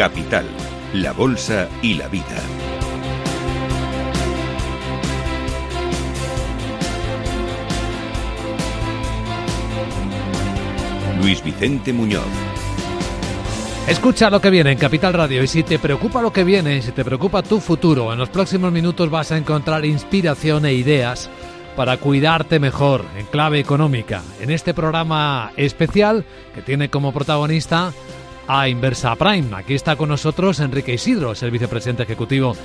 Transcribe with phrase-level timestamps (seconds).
[0.00, 0.46] Capital,
[0.94, 2.22] la Bolsa y la Vida.
[11.20, 12.22] Luis Vicente Muñoz.
[13.88, 16.92] Escucha lo que viene en Capital Radio y si te preocupa lo que viene, si
[16.92, 21.28] te preocupa tu futuro, en los próximos minutos vas a encontrar inspiración e ideas
[21.74, 24.22] para cuidarte mejor en clave económica.
[24.40, 26.24] En este programa especial
[26.54, 27.92] que tiene como protagonista
[28.48, 29.54] a Inversa Prime.
[29.54, 32.56] Aquí está con nosotros Enrique Isidro, es el vicepresidente ejecutivo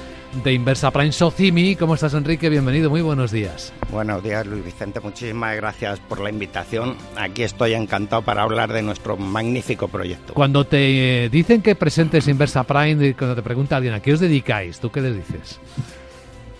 [0.41, 1.75] de Inversa Prime Socimi.
[1.75, 2.47] ¿Cómo estás, Enrique?
[2.49, 3.73] Bienvenido, muy buenos días.
[3.91, 5.01] Buenos días, Luis Vicente.
[5.01, 6.95] Muchísimas gracias por la invitación.
[7.17, 10.33] Aquí estoy encantado para hablar de nuestro magnífico proyecto.
[10.33, 14.21] Cuando te eh, dicen que presentes Inversa Prime, cuando te pregunta alguien a qué os
[14.21, 15.59] dedicáis, ¿tú qué le dices?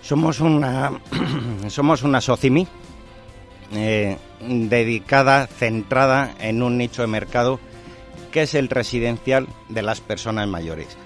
[0.02, 0.92] Somos una,
[1.70, 2.68] somos una Socimi
[3.74, 7.62] eh, dedicada, centrada en un nicho de mercado
[8.34, 10.98] que es el residencial de las personas mayores.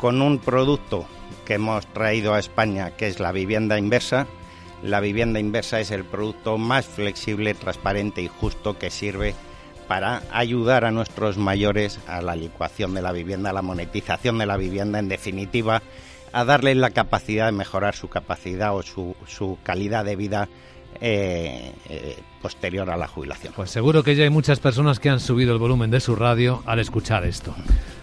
[0.00, 1.06] Con un producto
[1.44, 4.28] que hemos traído a España, que es la vivienda inversa.
[4.82, 9.34] La vivienda inversa es el producto más flexible, transparente y justo que sirve
[9.88, 14.46] para ayudar a nuestros mayores a la licuación de la vivienda, a la monetización de
[14.46, 15.82] la vivienda, en definitiva,
[16.32, 20.48] a darles la capacidad de mejorar su capacidad o su, su calidad de vida
[21.00, 23.52] eh, eh, posterior a la jubilación.
[23.56, 26.62] Pues seguro que ya hay muchas personas que han subido el volumen de su radio
[26.66, 27.54] al escuchar esto.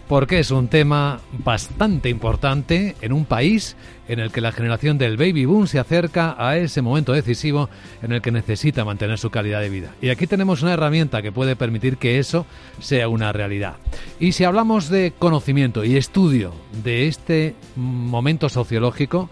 [0.07, 3.77] Porque es un tema bastante importante en un país
[4.09, 7.69] en el que la generación del baby boom se acerca a ese momento decisivo
[8.01, 9.95] en el que necesita mantener su calidad de vida.
[10.01, 12.45] Y aquí tenemos una herramienta que puede permitir que eso
[12.79, 13.75] sea una realidad.
[14.19, 16.53] Y si hablamos de conocimiento y estudio
[16.83, 19.29] de este momento sociológico,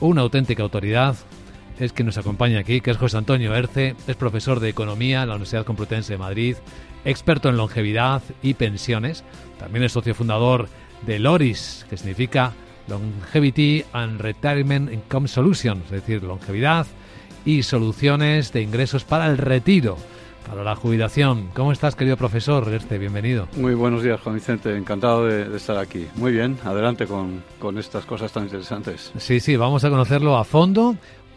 [0.00, 1.16] una auténtica autoridad
[1.78, 5.28] es que nos acompaña aquí, que es José Antonio Erce, es profesor de Economía en
[5.28, 6.56] la Universidad Complutense de Madrid,
[7.04, 9.24] experto en longevidad y pensiones,
[9.58, 10.68] también es socio fundador
[11.06, 12.52] de LORIS, que significa
[12.88, 16.86] Longevity and Retirement Income Solutions, es decir, longevidad
[17.44, 19.96] y soluciones de ingresos para el retiro
[20.48, 21.48] para la jubilación.
[21.54, 22.72] ¿Cómo estás, querido profesor?
[22.72, 23.48] Este, bienvenido.
[23.56, 24.76] Muy buenos días, Juan Vicente.
[24.76, 26.06] Encantado de, estar aquí.
[26.16, 29.12] Muy bien, adelante con, con, estas cosas tan interesantes.
[29.18, 30.96] Sí, sí, vamos a conocerlo a fondo.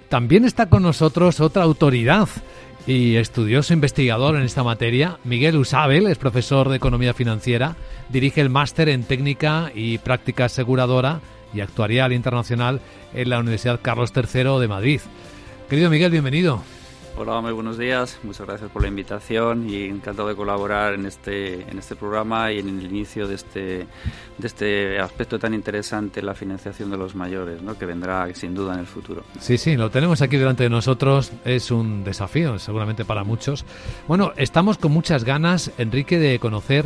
[0.10, 2.28] También está con nosotros otra autoridad
[2.88, 5.20] y estudioso investigador en esta materia.
[5.24, 7.76] Miguel Usabel es profesor de Economía Financiera,
[8.10, 11.20] dirige el máster en Técnica y Práctica Aseguradora
[11.54, 12.82] y Actuarial Internacional
[13.14, 15.02] en la Universidad Carlos III de Madrid.
[15.70, 16.64] Querido Miguel, bienvenido.
[17.22, 18.18] Hola, muy buenos días.
[18.24, 22.60] Muchas gracias por la invitación y encantado de colaborar en este, en este programa y
[22.60, 23.60] en el inicio de este,
[24.38, 27.78] de este aspecto tan interesante, la financiación de los mayores, ¿no?
[27.78, 29.26] que vendrá sin duda en el futuro.
[29.38, 31.34] Sí, sí, lo tenemos aquí delante de nosotros.
[31.44, 33.66] Es un desafío, seguramente para muchos.
[34.08, 36.86] Bueno, estamos con muchas ganas, Enrique, de conocer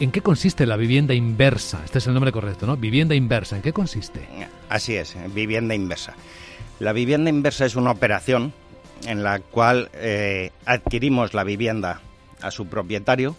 [0.00, 1.82] ¿En qué consiste la vivienda inversa?
[1.84, 2.76] Este es el nombre correcto, ¿no?
[2.76, 3.56] Vivienda inversa.
[3.56, 4.28] ¿En qué consiste?
[4.70, 6.14] Así es, vivienda inversa.
[6.78, 8.54] La vivienda inversa es una operación
[9.06, 12.00] en la cual eh, adquirimos la vivienda
[12.40, 13.36] a su propietario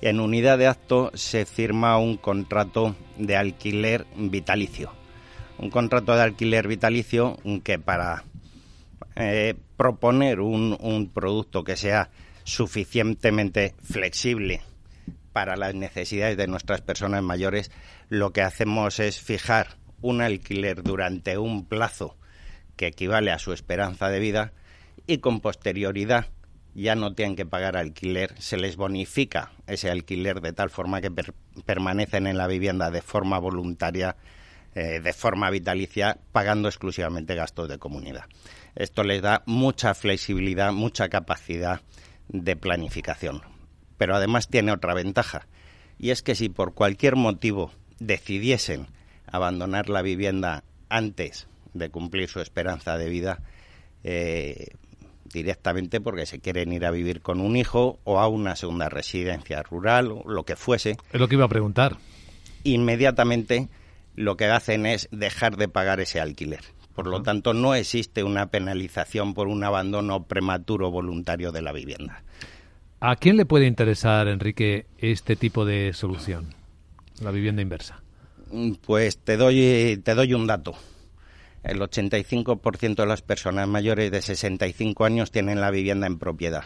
[0.00, 4.92] y en unidad de acto se firma un contrato de alquiler vitalicio.
[5.58, 8.24] Un contrato de alquiler vitalicio que para
[9.14, 12.10] eh, proponer un, un producto que sea
[12.44, 14.60] suficientemente flexible
[15.32, 17.70] para las necesidades de nuestras personas mayores,
[18.08, 22.16] lo que hacemos es fijar un alquiler durante un plazo
[22.76, 24.52] que equivale a su esperanza de vida
[25.06, 26.26] y con posterioridad
[26.74, 31.10] ya no tienen que pagar alquiler, se les bonifica ese alquiler de tal forma que
[31.64, 34.16] permanecen en la vivienda de forma voluntaria,
[34.74, 38.26] eh, de forma vitalicia, pagando exclusivamente gastos de comunidad.
[38.74, 41.80] Esto les da mucha flexibilidad, mucha capacidad
[42.28, 43.40] de planificación.
[43.96, 45.46] Pero además tiene otra ventaja,
[45.98, 48.88] y es que si por cualquier motivo decidiesen
[49.26, 53.40] abandonar la vivienda antes de cumplir su esperanza de vida,
[54.04, 54.74] eh,
[55.36, 59.62] directamente porque se quieren ir a vivir con un hijo o a una segunda residencia
[59.62, 60.96] rural o lo que fuese.
[61.12, 61.98] Es lo que iba a preguntar.
[62.64, 63.68] Inmediatamente
[64.14, 66.60] lo que hacen es dejar de pagar ese alquiler.
[66.94, 72.22] Por lo tanto, no existe una penalización por un abandono prematuro voluntario de la vivienda.
[73.00, 76.54] ¿A quién le puede interesar, Enrique, este tipo de solución,
[77.20, 78.02] la vivienda inversa?
[78.86, 80.74] Pues te doy, te doy un dato
[81.66, 86.64] el 85% de las personas mayores de 65 años tienen la vivienda en propiedad.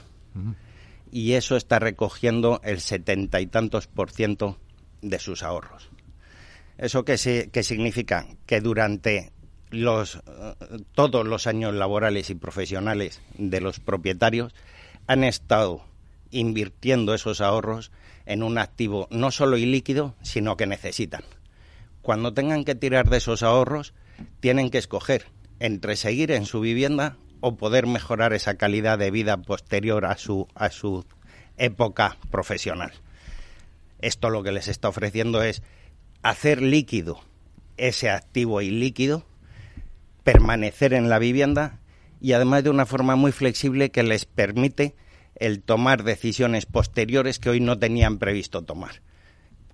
[1.11, 4.59] Y eso está recogiendo el setenta y tantos por ciento
[5.01, 5.89] de sus ahorros.
[6.77, 8.27] ¿Eso qué, significa?
[8.47, 9.33] Que durante
[9.71, 10.23] los,
[10.95, 14.55] todos los años laborales y profesionales de los propietarios
[15.07, 15.83] han estado
[16.31, 17.91] invirtiendo esos ahorros
[18.27, 21.25] en un activo no solo ilíquido, sino que necesitan.
[22.03, 23.95] Cuando tengan que tirar de esos ahorros,
[24.41, 25.27] tienen que escoger
[25.59, 30.49] entre seguir en su vivienda o poder mejorar esa calidad de vida posterior a su,
[30.55, 31.05] a su
[31.57, 32.93] época profesional.
[34.01, 35.63] Esto lo que les está ofreciendo es
[36.23, 37.21] hacer líquido
[37.77, 39.25] ese activo ilíquido,
[40.23, 41.81] permanecer en la vivienda
[42.21, 44.95] y además de una forma muy flexible que les permite
[45.37, 49.01] el tomar decisiones posteriores que hoy no tenían previsto tomar.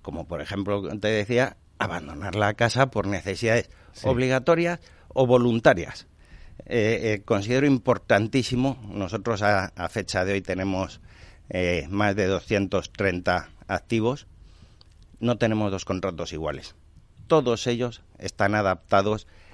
[0.01, 3.69] Como por ejemplo, te decía, abandonar la casa por necesidades
[4.03, 4.79] obligatorias
[5.09, 6.07] o voluntarias.
[6.65, 10.99] Eh, eh, considero importantísimo, nosotros a, fecha de hoy tenemos
[11.49, 14.27] eh, más de 230 activos,
[15.19, 16.75] no tenemos dos contratos iguales.
[17.27, 19.46] Todos ellos están adaptados a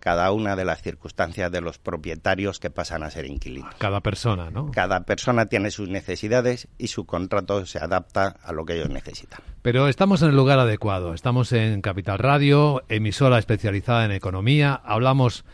[0.00, 3.74] cada una de las circunstancias de los propietarios que pasan a ser inquilinos.
[3.78, 4.70] Cada persona, ¿no?
[4.72, 9.40] Cada persona tiene sus necesidades y su contrato se adapta a lo que ellos necesitan.
[9.62, 11.14] Pero estamos en el lugar adecuado.
[11.14, 14.74] Estamos en Capital Radio, emisora especializada en economía.
[14.84, 15.44] Hablamos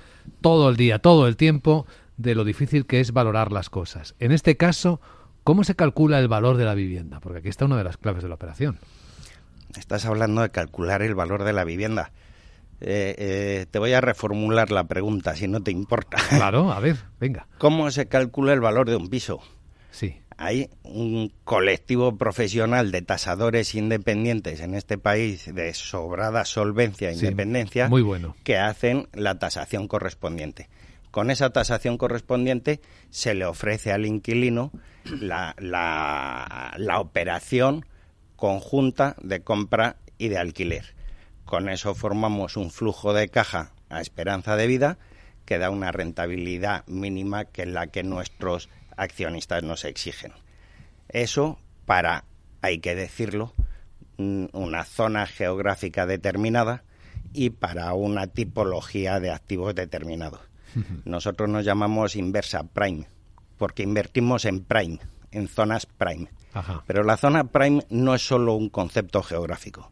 [0.40, 1.86] todo el día, todo el tiempo
[2.16, 4.14] de lo difícil que es valorar las cosas.
[4.20, 5.00] En este caso,
[5.42, 7.20] ¿cómo se calcula el valor de la vivienda?
[7.20, 8.78] Porque aquí está una de las claves de la operación.
[9.76, 12.12] Estás hablando de calcular el valor de la vivienda.
[12.86, 16.18] Eh, eh, te voy a reformular la pregunta, si no te importa.
[16.28, 17.46] Claro, a ver, venga.
[17.58, 19.40] ¿Cómo se calcula el valor de un piso?
[19.90, 20.16] Sí.
[20.36, 27.88] Hay un colectivo profesional de tasadores independientes en este país de sobrada solvencia e independencia
[27.88, 28.34] muy bueno.
[28.42, 30.68] que hacen la tasación correspondiente.
[31.12, 34.72] Con esa tasación correspondiente se le ofrece al inquilino
[35.04, 37.86] la, la, la operación
[38.34, 40.93] conjunta de compra y de alquiler.
[41.44, 44.98] Con eso formamos un flujo de caja a esperanza de vida
[45.44, 50.32] que da una rentabilidad mínima que es la que nuestros accionistas nos exigen.
[51.08, 52.24] Eso para,
[52.62, 53.52] hay que decirlo,
[54.16, 56.84] una zona geográfica determinada
[57.32, 60.40] y para una tipología de activos determinados.
[61.04, 63.06] Nosotros nos llamamos inversa prime,
[63.58, 64.98] porque invertimos en prime,
[65.30, 66.28] en zonas prime.
[66.86, 69.90] Pero la zona prime no es solo un concepto geográfico.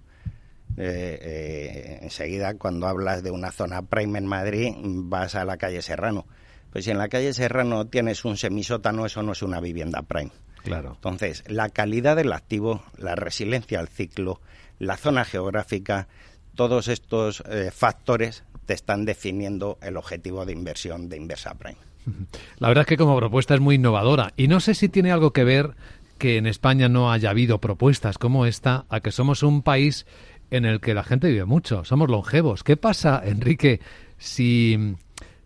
[0.76, 5.82] Eh, eh, enseguida, cuando hablas de una zona prime en Madrid, vas a la calle
[5.82, 6.26] Serrano.
[6.70, 10.32] Pues si en la calle Serrano tienes un semisótano, eso no es una vivienda prime.
[10.62, 10.92] Claro.
[10.94, 14.40] Entonces, la calidad del activo, la resiliencia al ciclo,
[14.78, 16.08] la zona geográfica,
[16.54, 21.78] todos estos eh, factores te están definiendo el objetivo de inversión de Inversa Prime.
[22.58, 25.32] La verdad es que como propuesta es muy innovadora y no sé si tiene algo
[25.32, 25.74] que ver
[26.18, 30.06] que en España no haya habido propuestas como esta, a que somos un país
[30.52, 32.62] en el que la gente vive mucho, somos longevos.
[32.62, 33.80] ¿Qué pasa, Enrique,
[34.18, 34.96] si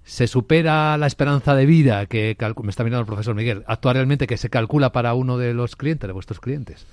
[0.03, 4.37] se supera la esperanza de vida que me está mirando el profesor Miguel, actualmente que
[4.37, 6.87] se calcula para uno de los clientes, de vuestros clientes?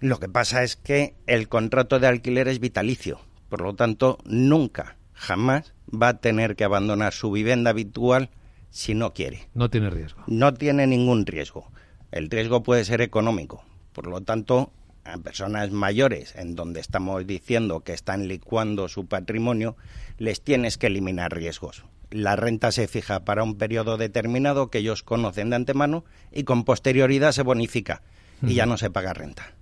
[0.00, 3.18] Lo que pasa es que el contrato de alquiler es vitalicio,
[3.48, 8.28] por lo tanto, nunca, jamás va a tener que abandonar su vivienda habitual
[8.68, 9.48] si no quiere.
[9.54, 10.22] No tiene riesgo.
[10.26, 11.72] No tiene ningún riesgo.
[12.12, 13.64] El riesgo puede ser económico.
[13.94, 14.70] Por lo tanto,
[15.06, 19.76] a personas mayores, en donde estamos diciendo que están licuando su patrimonio,
[20.18, 21.84] les tienes que eliminar riesgos.
[22.10, 26.64] La renta se fija para un periodo determinado que ellos conocen de antemano y con
[26.64, 28.02] posterioridad se bonifica
[28.42, 29.54] y ya no se paga renta.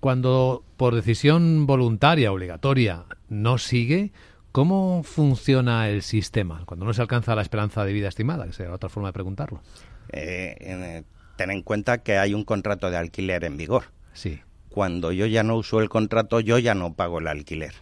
[0.00, 4.12] Cuando por decisión voluntaria, obligatoria, no sigue,
[4.50, 6.64] ¿cómo funciona el sistema?
[6.64, 9.60] Cuando no se alcanza la esperanza de vida estimada, que sería otra forma de preguntarlo.
[10.08, 11.04] Eh,
[11.36, 13.84] ten en cuenta que hay un contrato de alquiler en vigor.
[14.12, 14.40] Sí.
[14.68, 17.74] Cuando yo ya no uso el contrato, yo ya no pago el alquiler.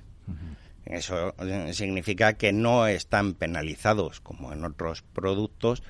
[0.85, 5.83] Eso eh, significa que no están penalizados, como en otros productos,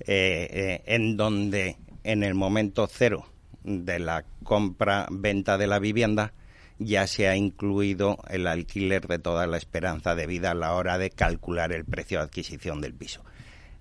[0.00, 3.26] eh, eh, en donde en el momento cero
[3.64, 6.32] de la compra-venta de la vivienda
[6.78, 10.96] ya se ha incluido el alquiler de toda la esperanza de vida a la hora
[10.96, 13.22] de calcular el precio de adquisición del piso.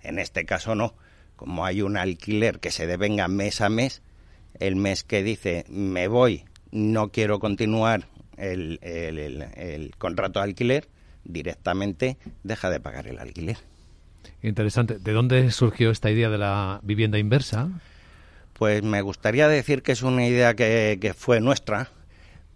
[0.02, 0.96] En este caso no
[1.36, 4.02] como hay un alquiler que se devenga mes a mes,
[4.60, 8.08] el mes que dice me voy, no quiero continuar
[8.38, 10.88] el, contrato de alquiler,
[11.24, 13.58] directamente deja de pagar el alquiler.
[14.42, 15.00] Interesante.
[15.00, 17.70] ¿De dónde surgió esta idea de la vivienda inversa?
[18.54, 21.90] Pues me gustaría decir que es una idea que, que fue nuestra,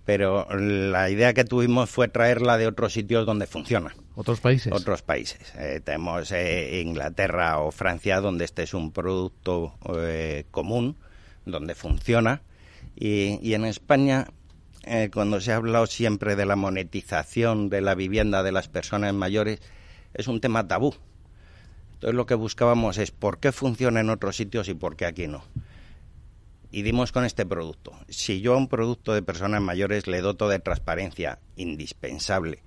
[0.10, 3.94] pero la idea que tuvimos fue traerla de otros sitios donde funciona.
[4.16, 4.74] ¿Otros países?
[4.74, 5.40] Otros países.
[5.56, 10.98] Eh, tenemos eh, Inglaterra o Francia, donde este es un producto eh, común,
[11.52, 12.42] donde funciona.
[12.96, 14.28] Y, en España,
[15.14, 19.62] cuando se ha hablado siempre de la monetización de la vivienda de las personas mayores,
[20.14, 20.96] es un tema tabú.
[21.94, 25.28] Entonces lo que buscábamos es por qué funciona en otros sitios y por qué aquí
[25.28, 25.44] no.
[26.72, 27.92] Y dimos con este producto.
[28.08, 32.64] Si yo a un producto de personas mayores le doto de transparencia indispensable,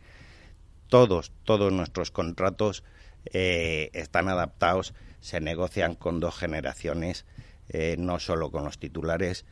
[0.89, 2.85] todos, todos nuestros contratos
[3.33, 7.25] eh, están adaptados, se negocian con dos generaciones,
[7.73, 9.45] eh, no solo con los titulares.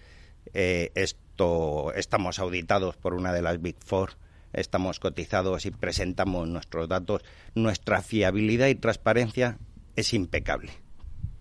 [0.54, 4.12] Eh, esto estamos auditados por una de las Big Four,
[4.52, 7.22] estamos cotizados y presentamos nuestros datos.
[7.54, 9.58] Nuestra fiabilidad y transparencia
[9.96, 10.72] es impecable.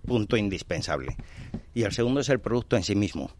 [0.06, 1.18] Punto indispensable.
[1.74, 3.32] Y el segundo es el producto en sí mismo.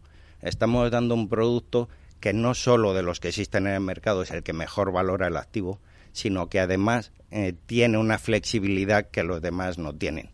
[0.42, 1.88] Estamos dando un producto
[2.20, 5.26] que no solo de los que existen en el mercado es el que mejor valora
[5.26, 5.80] el activo,
[6.12, 10.30] sino que además eh, tiene una flexibilidad que los demás no tienen.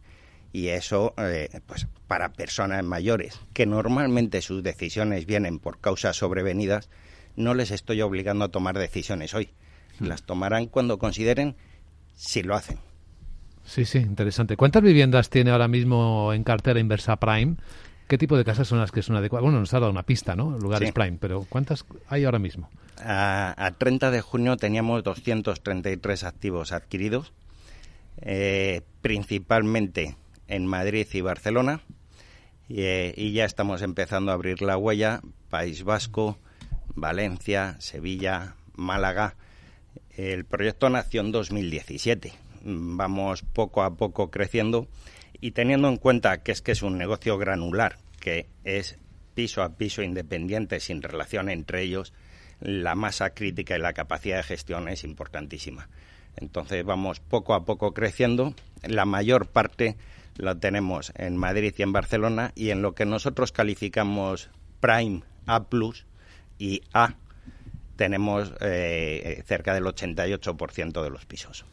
[0.52, 6.88] Y eso, eh, pues para personas mayores, que normalmente sus decisiones vienen por causas sobrevenidas,
[7.36, 9.50] no les estoy obligando a tomar decisiones hoy.
[9.98, 10.06] Hmm.
[10.06, 11.56] Las tomarán cuando consideren
[12.14, 12.78] si lo hacen.
[13.64, 14.56] Sí, sí, interesante.
[14.56, 17.56] ¿Cuántas viviendas tiene ahora mismo en cartera inversa Prime?
[18.06, 19.42] ¿Qué tipo de casas son las que son adecuadas?
[19.42, 20.56] Bueno, nos ha dado una pista, ¿no?
[20.58, 22.70] Lugares Prime, pero ¿cuántas hay ahora mismo?
[22.98, 27.32] A, 30 de junio teníamos 233 activos adquiridos,
[28.18, 30.16] eh, principalmente
[30.48, 31.80] en Madrid y Barcelona,
[32.68, 36.38] eh, y ya estamos empezando a abrir la huella, País Vasco,
[36.94, 39.36] Valencia, Sevilla, Málaga.
[40.16, 44.88] El proyecto nació en 2017 vamos poco a poco creciendo
[45.40, 48.98] y teniendo en cuenta que es que es un negocio granular, que es
[49.34, 52.12] piso a piso independiente sin relación entre ellos,
[52.60, 55.88] la masa crítica y la capacidad de gestión es importantísima.
[56.36, 58.54] Entonces vamos poco a poco creciendo.
[58.82, 59.96] La mayor parte
[60.38, 64.50] la tenemos en Madrid y en Barcelona y en lo que nosotros calificamos
[64.81, 65.64] Prime A
[66.59, 67.14] y A
[67.97, 71.64] tenemos eh, cerca del 88% de los pisos.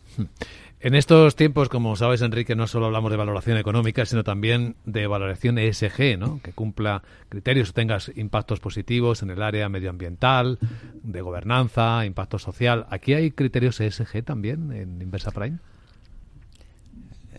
[0.79, 5.08] En estos tiempos, como sabes, Enrique, no solo hablamos de valoración económica, sino también de
[5.08, 6.41] valoración ESG, ¿no?
[6.43, 10.60] que cumpla criterios o tengas impactos positivos en el área medioambiental,
[11.01, 12.86] de gobernanza, impacto social.
[12.89, 15.60] ¿Aquí hay criterios ESG también en Inversa Prime?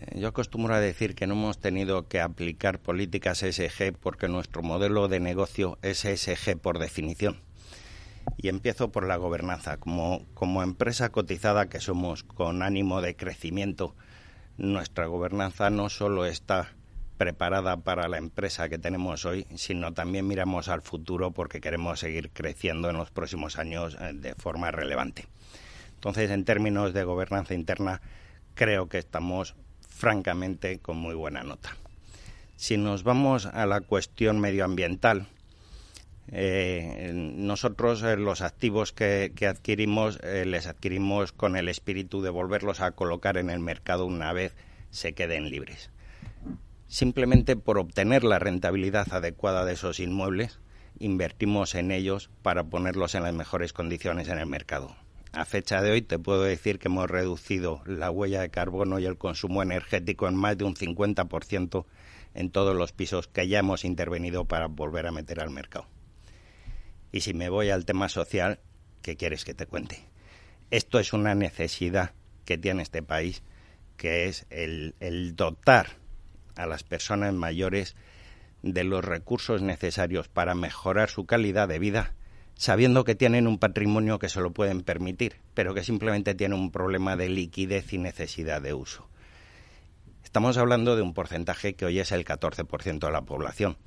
[0.05, 4.61] Eh, yo acostumbro a decir que no hemos tenido que aplicar políticas ESG porque nuestro
[4.61, 7.41] modelo de negocio es ESG por definición
[8.37, 9.77] y empiezo por la gobernanza.
[9.77, 13.95] Como, empresa cotizada que somos con ánimo de crecimiento,
[14.57, 16.73] nuestra gobernanza no solo está
[17.17, 22.29] preparada para la empresa que tenemos hoy, sino también miramos al futuro porque queremos seguir
[22.31, 25.25] creciendo en los próximos años eh, de forma relevante.
[25.93, 28.01] Entonces, en términos de gobernanza interna,
[28.53, 29.55] creo que estamos
[29.95, 31.77] francamente con muy buena nota.
[32.57, 35.27] Si nos vamos a la cuestión medioambiental,
[36.31, 42.81] eh, nosotros eh, los activos que, adquirimos eh, les adquirimos con el espíritu de volverlos
[42.81, 44.53] a colocar en el mercado una vez
[44.89, 45.91] se queden libres.
[46.87, 50.59] Simplemente por obtener la rentabilidad adecuada de esos inmuebles,
[50.99, 54.95] invertimos en ellos para ponerlos en las mejores condiciones en el mercado.
[55.35, 59.05] A fecha de hoy te puedo decir que hemos reducido la huella de carbono y
[59.05, 61.85] el consumo energético en más de un 50%
[62.35, 65.89] en todos los pisos que ya hemos intervenido para volver a meter al mercado.
[67.11, 68.61] Y si me voy al tema social,
[69.01, 70.07] ¿qué quieres que te cuente?
[70.71, 72.13] Esto es una necesidad
[72.45, 73.43] que tiene este país,
[73.97, 74.93] que es el,
[75.35, 75.97] dotar
[76.55, 77.97] a las personas mayores
[78.63, 82.13] de los recursos necesarios para mejorar su calidad de vida,
[82.55, 86.71] sabiendo que tienen un patrimonio que se lo pueden permitir, pero que simplemente tiene un
[86.71, 89.07] problema de liquidez y necesidad de uso.
[90.23, 93.77] Estamos hablando de un porcentaje que hoy es el 14% de la población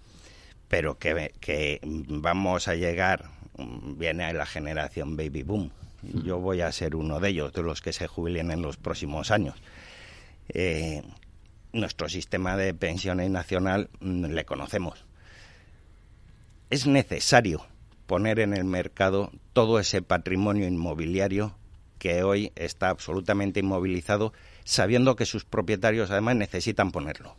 [0.68, 5.70] pero que, que vamos a llegar, viene la generación baby boom.
[6.02, 9.30] Yo voy a ser uno de ellos, de los que se jubilen en los próximos
[9.30, 9.56] años.
[10.50, 11.02] Eh,
[11.72, 15.04] nuestro sistema de pensiones nacional mm, le conocemos.
[16.70, 17.66] Es necesario
[18.08, 21.54] poner en el mercado todo ese patrimonio inmobiliario
[22.00, 24.32] que hoy está absolutamente inmovilizado,
[24.64, 27.36] sabiendo que sus propietarios además necesitan ponerlo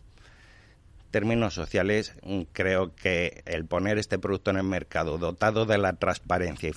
[1.11, 5.93] términos sociales, mm, creo que el poner este producto en el mercado dotado de la
[5.93, 6.69] transparencia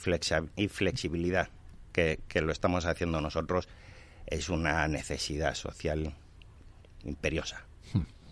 [0.57, 1.49] y, flexibilidad
[1.93, 3.69] que, lo estamos haciendo nosotros
[4.27, 6.15] es una necesidad social
[7.05, 7.67] imperiosa.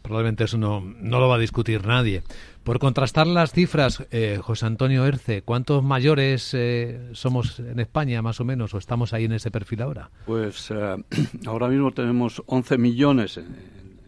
[0.03, 2.23] Probablemente eso no, lo va a discutir nadie.
[2.65, 8.41] Por contrastar las cifras, eh, José Antonio Erce, ¿cuántos mayores eh, somos en España más
[8.41, 10.11] o menos o estamos ahí en ese perfil ahora?
[10.27, 10.97] Pues eh,
[11.47, 13.47] ahora mismo tenemos 11 millones en,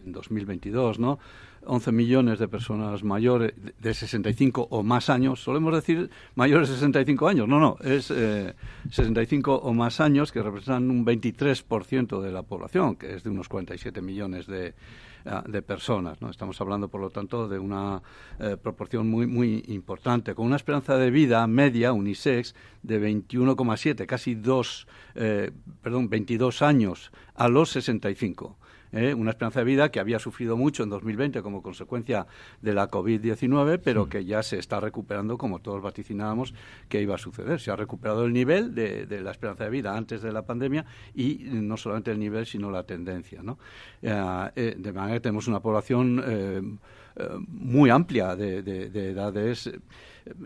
[0.05, 1.19] en 2022, ¿no?
[1.65, 5.41] 11 millones de personas mayores de 65 o más años.
[5.41, 7.47] Solemos decir mayores de 65 años.
[7.47, 8.13] No, no, es
[8.91, 13.47] 65 o más años que representan un 23% de la población, que es de unos
[13.47, 14.73] 47 millones de,
[15.47, 16.21] de personas.
[16.21, 16.29] ¿no?
[16.29, 18.01] Estamos hablando, por lo tanto, de una
[18.39, 24.35] eh, proporción muy, muy importante, con una esperanza de vida media, unisex, de 21,7, casi
[24.35, 25.51] dos, eh,
[25.81, 28.57] perdón, 22 años a los 65.
[28.93, 29.13] ¿Eh?
[29.13, 32.27] una esperanza de vida que había sufrido mucho en 2020 como consecuencia
[32.61, 36.53] de la COVID-19, pero que ya se está recuperando como todos vaticinábamos
[36.87, 37.59] que iba a suceder.
[37.59, 41.45] Se ha recuperado el nivel de, la esperanza de vida antes de la pandemia y
[41.49, 43.41] no solamente el nivel, sino la tendencia.
[43.43, 43.57] ¿no?
[44.01, 46.79] Eh, eh, de manera que tenemos una población
[47.47, 49.69] muy amplia de, de edades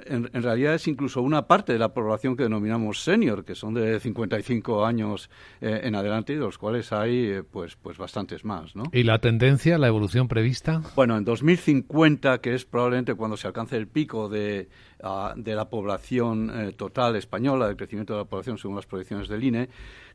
[0.05, 3.99] en, realidad es incluso una parte de la población que denominamos senior, que son de
[3.99, 5.29] 55 años
[5.61, 8.75] eh, en adelante y de los cuales hay eh, pues, pues bastantes más.
[8.75, 8.83] ¿no?
[8.91, 10.81] ¿Y la tendencia, la evolución prevista?
[10.95, 14.69] Bueno, en 2050, que es probablemente cuando se alcance el pico de,
[15.03, 19.27] ah, de la población eh, total española, del crecimiento de la población según las proyecciones
[19.27, 19.69] del INE,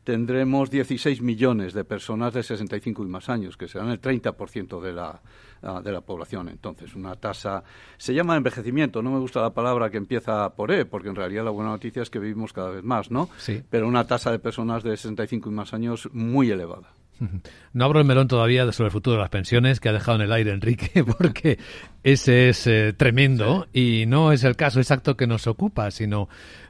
[0.05, 4.93] tendremos 16 millones de personas de 65 y más años, que serán el 30% de
[4.93, 5.23] la,
[5.63, 6.49] ah, de la población.
[6.49, 7.63] Entonces, una tasa.
[7.97, 11.45] Se llama envejecimiento, no me gusta la palabra que empieza por E, porque en realidad
[11.45, 13.29] la buena noticia es que vivimos cada vez más, ¿no?
[13.39, 13.63] Sí.
[13.71, 16.89] Pero una tasa de personas de 65 y más años muy elevada.
[17.73, 20.23] No abro el melón todavía sobre el futuro de las pensiones que ha dejado en
[20.23, 21.59] el aire Enrique, porque
[22.03, 26.29] ese es eh, tremendo y no es el caso exacto que nos ocupa, sino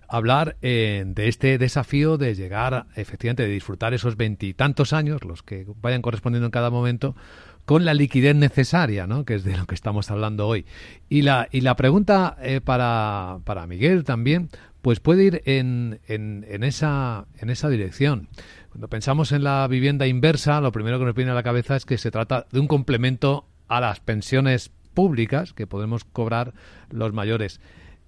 [0.09, 5.67] hablar eh, de este desafío de llegar, efectivamente, de disfrutar esos veintitantos años, los que
[5.81, 7.17] vayan correspondiendo en cada momento,
[7.65, 9.25] con la liquidez necesaria, ¿no?
[9.25, 10.67] que es de lo que estamos hablando hoy.
[11.09, 14.49] Y la, y la pregunta eh, para, para Miguel también,
[14.83, 18.29] pues puede ir en, en, en, esa, en esa dirección.
[18.71, 21.85] Cuando pensamos en la vivienda inversa, lo primero que nos viene a la cabeza es
[21.85, 26.53] que se trata de un complemento a las pensiones públicas que podemos cobrar
[26.91, 27.61] los mayores.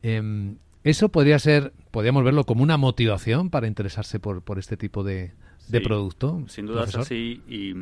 [0.02, 5.04] Em, eso podría ser, podríamos verlo como una motivación para interesarse por, por este tipo
[5.04, 5.32] de,
[5.68, 6.42] de producto.
[6.48, 7.74] Sin duda es así y,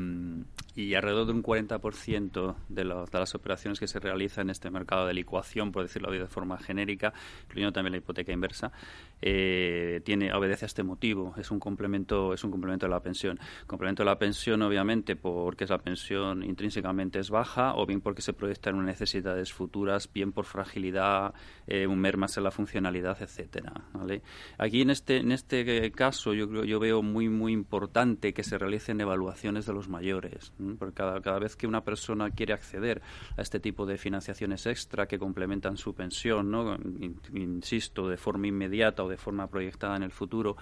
[0.81, 5.07] y, alrededor de un 40% de, de las operaciones que se realizan en este mercado
[5.07, 7.13] de licuación, por decirlo de forma genérica,
[7.45, 8.73] incluyendo también la hipoteca inversa,
[9.21, 11.35] eh, tiene obedece a este motivo.
[11.37, 13.39] Es un complemento es un complemento de la pensión.
[13.67, 18.33] Complemento de la pensión, obviamente, porque la pensión intrínsecamente es baja o bien porque se
[18.33, 21.35] proyectan necesidades futuras, bien por fragilidad,
[21.67, 23.73] eh, un mermas en la funcionalidad, etcétera.
[23.93, 24.23] ¿vale?
[24.59, 27.72] Aquí en este en este caso yo yo veo muy muy importante
[28.35, 33.01] que se realicen evaluaciones de los mayores, porque cada, vez que una persona quiere acceder
[33.37, 36.53] a este tipo de financiaciones extra que complementan su pensión,
[37.33, 40.57] insisto, de forma inmediata o de forma proyectada en el futuro,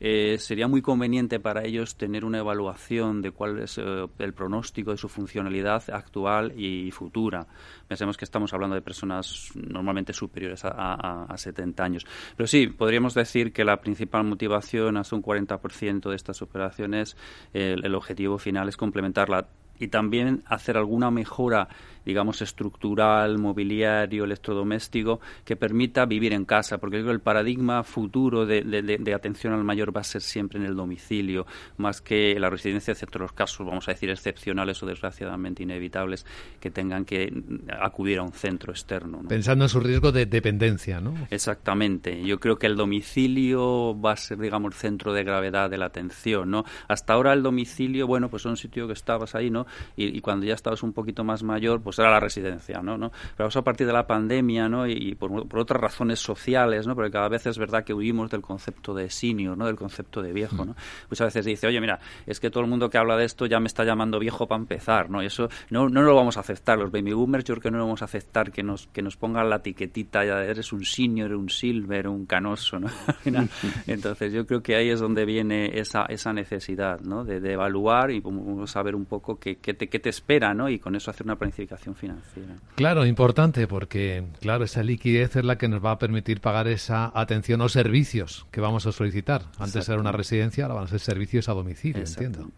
[0.00, 4.90] eh, sería muy conveniente para ellos tener una evaluación de cuál es eh, el pronóstico
[4.90, 7.46] de su funcionalidad actual y futura.
[7.86, 12.06] Pensemos que estamos hablando de personas normalmente superiores a 70 años.
[12.36, 17.16] Pero sí, podríamos decir que la principal motivación, hasta un 40% de estas operaciones,
[17.52, 21.68] el, el objetivo final es complementarla y también hacer alguna mejora
[22.04, 29.14] digamos, estructural, mobiliario, electrodoméstico, que permita vivir en casa, porque el paradigma futuro de, de,
[29.14, 33.18] atención al mayor va a ser siempre en el domicilio, más que la residencia, excepto
[33.18, 36.26] los casos, vamos a decir, excepcionales o desgraciadamente inevitables,
[36.60, 37.32] que tengan que
[37.80, 39.22] acudir a un centro externo.
[39.28, 41.14] Pensando en su riesgo de dependencia, ¿no?
[41.30, 42.22] Exactamente.
[42.24, 45.86] Yo creo que el domicilio va a ser, digamos, el centro de gravedad de la
[45.86, 46.64] atención, ¿no?
[46.88, 49.66] Hasta ahora el domicilio, bueno, pues es un sitio que estabas ahí, ¿no?
[49.96, 52.98] Y, y cuando ya estabas un poquito más mayor, pues pues era la residencia, ¿no?
[52.98, 53.12] ¿no?
[53.36, 54.86] Pero a partir de la pandemia, ¿no?
[54.86, 56.94] Y, por, otras razones sociales, ¿no?
[56.96, 59.66] Porque cada vez es verdad que huimos del concepto de senior, ¿no?
[59.66, 60.74] Del concepto de viejo, ¿no?
[61.08, 63.46] Pues a veces dice, oye, mira, es que todo el mundo que habla de esto
[63.46, 65.22] ya me está llamando viejo para empezar, ¿no?
[65.22, 66.78] Y eso no, no lo vamos a aceptar.
[66.78, 69.16] Los baby boomers yo creo que no lo vamos a aceptar que nos, que nos
[69.16, 72.88] pongan la etiquetita, ya eres un senior, un silver, un canoso, ¿no?
[73.86, 77.24] Entonces yo creo que ahí es donde viene esa, esa necesidad, ¿no?
[77.24, 78.22] De, de evaluar y
[78.66, 80.68] saber un poco qué, qué, te, qué te espera, ¿no?
[80.68, 82.54] Y con eso hacer una planificación financiera.
[82.76, 87.12] Claro, importante porque, claro, esa liquidez es la que nos va a permitir pagar esa
[87.14, 89.42] atención o servicios que vamos a solicitar.
[89.58, 92.50] Antes era una residencia, ahora van a ser servicios a domicilio, entiendo.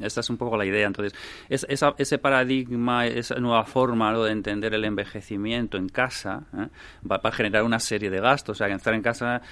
[0.00, 0.86] Esta es un poco la idea.
[0.86, 6.68] Entonces, es, ese paradigma, esa nueva forma de entender el envejecimiento en casa, ¿eh?
[7.10, 8.56] va, a generar una serie de gastos.
[8.56, 9.42] O sea, que estar en casa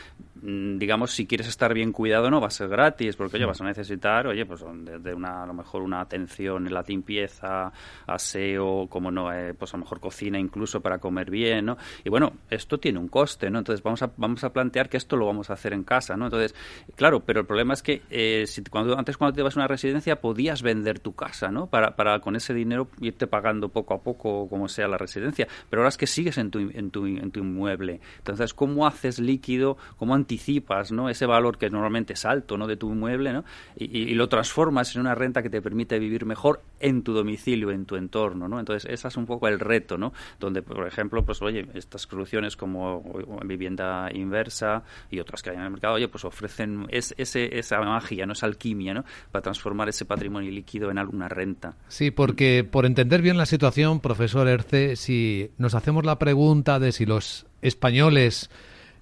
[0.42, 3.64] digamos, si quieres estar bien cuidado no va a ser gratis, porque oye, vas a
[3.64, 7.73] necesitar, oye, pues desde una, a lo mejor una atención en la limpieza,
[8.07, 11.77] aseo, como no, eh, pues a lo mejor cocina incluso para comer bien, ¿no?
[12.05, 13.59] Y bueno, esto tiene un coste, ¿no?
[13.59, 16.27] Entonces vamos a, vamos a plantear que esto lo vamos a hacer en casa, ¿no?
[16.27, 16.55] Entonces,
[16.97, 19.68] claro, pero el problema es que eh, si cuando, antes cuando te vas a una
[19.68, 21.66] residencia podías vender tu casa, ¿no?
[21.66, 25.83] Para, para con ese dinero irte pagando poco a poco como sea la residencia, pero
[25.83, 28.01] ahora es que sigues en tu, en tu, en tu inmueble.
[28.18, 31.08] Entonces, ¿cómo haces líquido, cómo anticipas, ¿no?
[31.08, 32.66] Ese valor que normalmente es alto, ¿no?
[32.66, 33.44] De tu inmueble, ¿no?
[33.76, 37.84] Y, lo transformas en una renta que te permite vivir mejor en tu domicilio, en
[37.84, 38.58] tu entorno, ¿no?
[38.58, 40.12] Entonces, ese es un poco el reto, ¿no?
[40.40, 43.02] Donde, por ejemplo, pues, oye, estas soluciones como
[43.44, 47.80] vivienda inversa y otras que hay en el mercado, oye, pues ofrecen es, ese, esa
[47.80, 49.04] magia, no esa alquimia, ¿no?
[49.30, 51.76] Para transformar ese patrimonio líquido en alguna renta.
[51.88, 56.92] Sí, porque por entender bien la situación, profesor Erce, si nos hacemos la pregunta de
[56.92, 58.50] si los españoles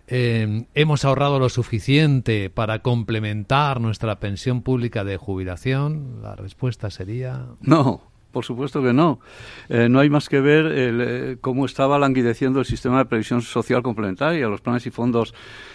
[0.08, 7.46] eh, hemos ahorrado lo suficiente para complementar nuestra pensión pública de jubilación, la respuesta sería
[7.60, 8.12] no.
[8.32, 9.20] Por supuesto que no.
[9.68, 13.82] Eh, no hay más que ver eh, cómo estaba languideciendo el sistema de previsión social
[13.82, 15.34] complementaria, los planes y fondos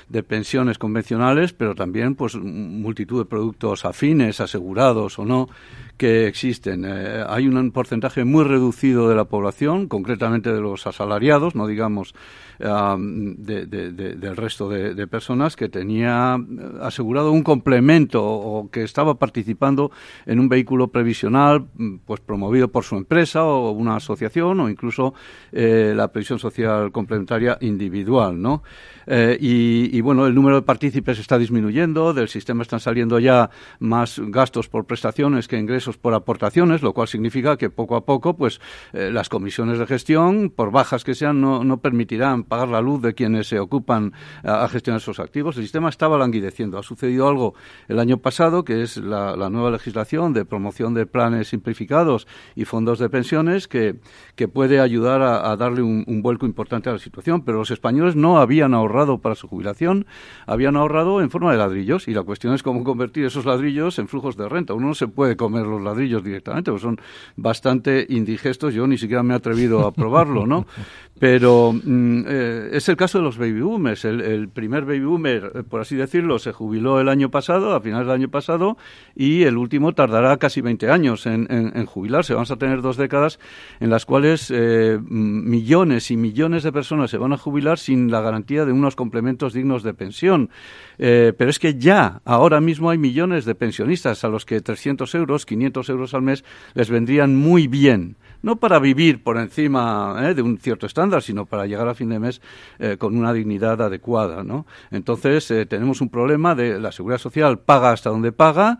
[0.10, 5.50] de pensiones convencionales, pero también pues multitud de productos afines, asegurados o no,
[5.98, 6.84] que existen.
[6.86, 12.16] Hay un porcentaje muy reducido de la población, concretamente de los asalariados, no digamos
[12.60, 16.38] del resto de, personas, que tenía
[16.82, 19.92] asegurado un complemento o que estaba participando
[20.26, 21.68] en un vehículo previsional,
[22.06, 25.14] pues promovido por su empresa o una asociación o incluso
[25.52, 28.64] eh, la previsión social complementaria individual, ¿no?
[29.10, 34.20] Eh, y, bueno, el número de partícipes está disminuyendo, del sistema están saliendo ya más
[34.20, 38.60] gastos por prestaciones que ingresos por aportaciones, lo cual significa que poco a poco, pues
[38.92, 43.14] eh, las comisiones de gestión, por bajas que sean, no permitirán pagar la luz de
[43.14, 45.58] quienes se ocupan a, gestionar esos activos.
[45.58, 46.78] El sistema estaba languideciendo.
[46.78, 47.54] Ha sucedido algo
[47.88, 53.00] el año pasado, que es la, nueva legislación de promoción de planes simplificados y fondos
[53.00, 53.96] de pensiones, que,
[54.36, 57.44] que puede ayudar a, darle un, un vuelco importante a la situación.
[57.44, 60.06] Pero los españoles no habían ahorrado para su jubilación,
[60.46, 64.08] habían ahorrado en forma de ladrillos y la cuestión es cómo convertir esos ladrillos en
[64.08, 64.74] flujos de renta.
[64.74, 67.00] Uno no se puede comer los ladrillos directamente, porque son
[67.36, 70.66] bastante indigestos, yo ni siquiera me he atrevido a probarlo, ¿no?
[71.20, 74.06] Pero mm, eh, es el caso de los baby boomers.
[74.06, 78.08] El, primer baby boomer, eh, por así decirlo, se jubiló el año pasado, a finales
[78.08, 78.78] del año pasado,
[79.16, 82.34] y el último tardará casi 20 años en, jubilarse.
[82.34, 83.40] Vamos a tener dos décadas
[83.80, 88.22] en las cuales eh, millones y millones de personas se van a jubilar sin la
[88.22, 90.50] garantía de unos complementos dignos de pensión.
[90.98, 95.46] pero es que ya, ahora mismo hay millones de pensionistas a los que 300 euros,
[95.46, 100.42] 500 euros al mes les vendrían muy bien no para vivir por encima eh, de
[100.42, 102.42] un cierto estándar, sino para llegar a fin de mes
[102.80, 104.42] eh, con una dignidad adecuada.
[104.42, 104.66] ¿no?
[104.90, 108.80] Entonces, eh, tenemos un problema de la seguridad social paga hasta donde paga.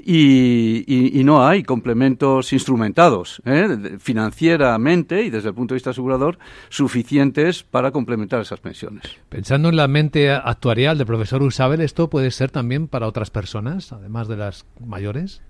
[0.00, 3.42] Y, no hay complementos instrumentados
[3.98, 9.02] financieramente y desde el punto de vista asegurador suficientes para complementar esas pensiones.
[9.28, 13.92] Pensando en la mente actuarial del profesor Usabel, ¿esto puede ser también para otras personas,
[13.92, 15.42] además de las mayores?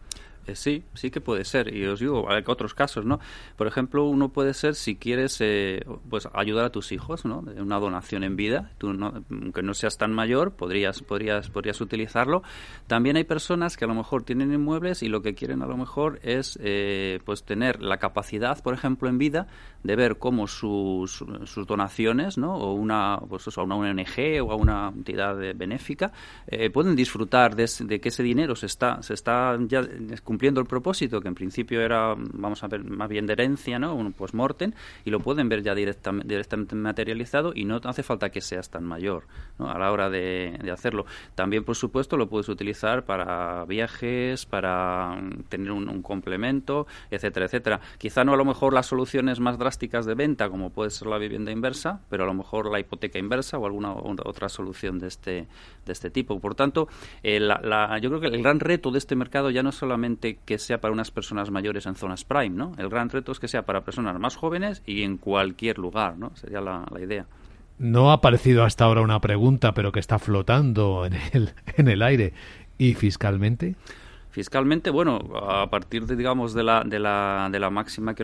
[0.49, 1.75] Eh, sí, sí que puede ser.
[1.75, 3.21] Y os digo, hay otros casos, ¿no?
[3.57, 7.45] Por ejemplo, uno puede ser si quieres eh, pues ayudar a tus hijos, ¿no?
[7.59, 8.73] Una donación en vida.
[8.79, 12.43] Tú, no, aunque no seas tan mayor, podrías, podrías, podrías utilizarlo.
[12.87, 15.77] También hay personas que a lo mejor tienen inmuebles y lo que quieren a lo
[15.77, 19.49] mejor es eh, pues tener la capacidad, por ejemplo, en vida,
[19.83, 22.57] de ver cómo sus, sus donaciones, ¿no?
[22.57, 26.13] O una, pues a una ONG o a una entidad benéfica
[26.73, 29.83] pueden disfrutar de, de, que ese dinero se está, se está ya
[30.25, 33.95] cumpliendo el propósito, que en principio era, vamos a ver, más bien de herencia, ¿no?
[33.95, 34.73] Un post-mortem,
[35.05, 39.25] y lo pueden ver ya directamente, materializado y no hace falta que seas tan mayor
[39.59, 41.07] a la hora de, hacerlo.
[41.35, 47.81] También, por supuesto, lo puedes utilizar para viajes, para tener un, complemento, etcétera, etcétera.
[47.99, 51.19] Quizá no a lo mejor las soluciones más drásticas de venta, como puede ser la
[51.19, 55.49] vivienda inversa, pero a lo mejor la hipoteca inversa o alguna otra solución de este,
[55.85, 56.39] de este tipo.
[56.39, 56.89] Por tanto,
[57.23, 60.59] eh, yo creo que el gran reto de este mercado ya no es solamente que
[60.59, 62.73] sea para unas personas mayores en zonas prime, ¿no?
[62.79, 66.35] El gran reto es que sea para personas más jóvenes y en cualquier lugar, ¿no?
[66.37, 67.27] Sería la, idea.
[67.79, 72.03] No ha aparecido hasta ahora una pregunta, pero que está flotando en el, en el
[72.03, 72.33] aire.
[72.77, 73.77] ¿Y fiscalmente?
[74.39, 78.23] Fiscalmente, bueno, a partir de, digamos, de la, de la, de la máxima que,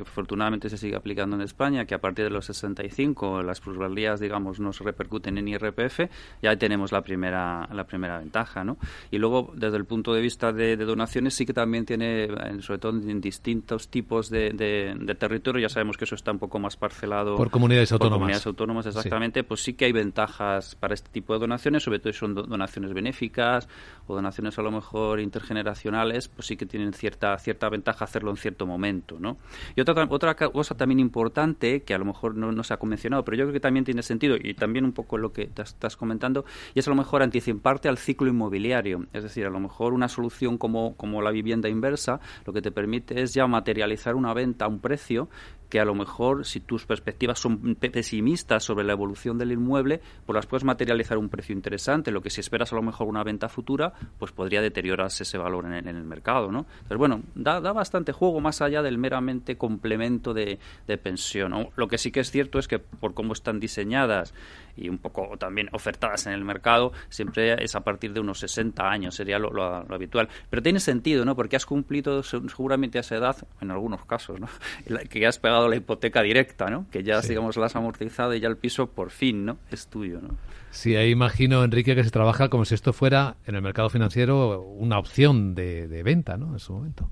[0.00, 4.58] afortunadamente se sigue aplicando en España, que a partir de los 65 las plusvalías, digamos,
[4.58, 6.00] no se repercuten en IRPF,
[6.40, 8.78] ya tenemos la primera, la primera ventaja, ¿no?
[9.10, 12.28] Y luego, desde el punto de vista de, donaciones, sí que también tiene,
[12.62, 16.58] sobre todo en distintos tipos de, de, territorio, ya sabemos que eso está un poco
[16.58, 17.36] más parcelado.
[17.36, 18.12] Por comunidades autónomas.
[18.12, 21.98] Por comunidades autónomas, exactamente, pues sí que hay ventajas para este tipo de donaciones, sobre
[21.98, 23.68] todo si son donaciones benéficas
[24.06, 28.30] o donaciones a lo mejor intergeneracionales generacionales, pues sí que tienen cierta, cierta ventaja hacerlo
[28.30, 29.36] en cierto momento, ¿no?
[29.74, 33.36] Y otra, otra cosa también importante, que a lo mejor no, se ha convencionado, pero
[33.36, 36.78] yo creo que también tiene sentido, y también un poco lo que estás comentando, y
[36.78, 39.06] es a lo mejor anticiparte al ciclo inmobiliario.
[39.12, 42.70] Es decir, a lo mejor una solución como, como la vivienda inversa, lo que te
[42.70, 45.28] permite es ya materializar una venta a un precio
[45.70, 50.34] que a lo mejor si tus perspectivas son pesimistas sobre la evolución del inmueble, pues
[50.34, 53.48] las puedes materializar un precio interesante, lo que si esperas a lo mejor una venta
[53.48, 56.66] futura, pues podría deteriorarse ese valor en, el mercado, ¿no?
[56.72, 60.58] Entonces, bueno, da, da, bastante juego más allá del meramente complemento de,
[61.02, 61.70] pensión.
[61.76, 64.34] Lo que sí que es cierto es que por cómo están diseñadas
[64.76, 68.88] y un poco también ofertadas en el mercado, siempre es a partir de unos 60
[68.88, 70.28] años, sería lo, habitual.
[70.48, 71.36] Pero tiene sentido, ¿no?
[71.36, 74.48] Porque has cumplido seguramente a esa edad, en algunos casos, ¿no?
[75.08, 76.86] que has pegado la hipoteca directa, ¿no?
[76.90, 79.58] Que ya, digamos, la has amortizado y ya el piso por fin, ¿no?
[79.70, 80.36] Es tuyo, ¿no?
[80.70, 84.60] Sí, ahí imagino, Enrique, que se trabaja como si esto fuera en el mercado financiero
[84.62, 86.52] una opción de, de venta, ¿no?
[86.52, 87.10] En su momento.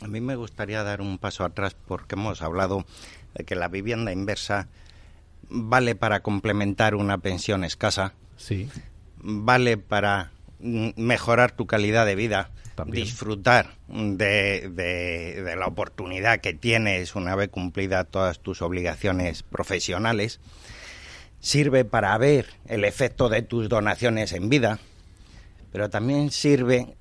[0.00, 2.84] A mí me gustaría dar un paso atrás porque hemos hablado
[3.34, 4.68] de que la vivienda inversa
[5.52, 8.14] vale para complementar una pensión escasa.
[8.36, 8.68] Sí.
[9.18, 12.50] Vale para mejorar tu calidad de vida
[12.86, 20.40] disfrutar de, de, la oportunidad que tienes una vez cumplidas todas tus obligaciones profesionales,
[21.40, 24.78] sirve para ver el efecto de tus donaciones en vida,
[25.70, 26.96] pero también sirve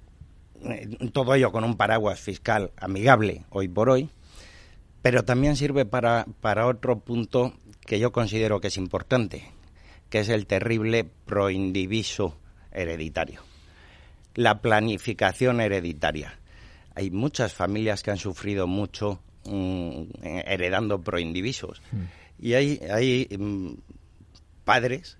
[0.63, 4.09] eh, todo ello con un paraguas fiscal amigable hoy por hoy,
[5.01, 7.53] pero también sirve para, para otro punto
[7.85, 9.51] que yo considero que es importante,
[10.09, 12.37] que es el terrible proindiviso
[12.71, 13.41] hereditario
[14.35, 16.39] la planificación hereditaria.
[16.95, 21.81] Hay muchas familias que han sufrido mucho mm, heredando proindivisos.
[21.91, 22.03] Mm.
[22.39, 23.73] Y hay, hay mm,
[24.63, 25.17] padres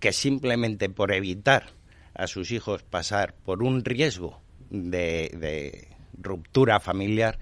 [0.00, 1.66] que simplemente por evitar
[2.14, 5.88] a sus hijos pasar por un riesgo de, de
[6.20, 7.38] ruptura familiar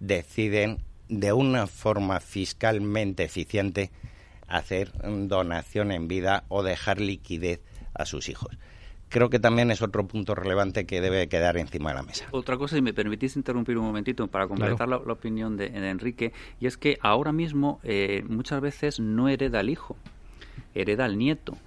[0.00, 0.78] deciden
[1.08, 3.90] de una forma fiscalmente eficiente
[4.50, 7.62] hacer donación en vida o dejar liquidez
[7.94, 8.56] a sus hijos
[9.10, 12.26] creo que también es otro punto relevante que debe quedar encima de la mesa.
[12.30, 16.66] Otra cosa, si me permitís interrumpir un momentito para completar la, opinión de, Enrique, y
[16.66, 19.96] es que ahora mismo eh, muchas veces no hereda el hijo,
[20.74, 21.58] hereda el nieto.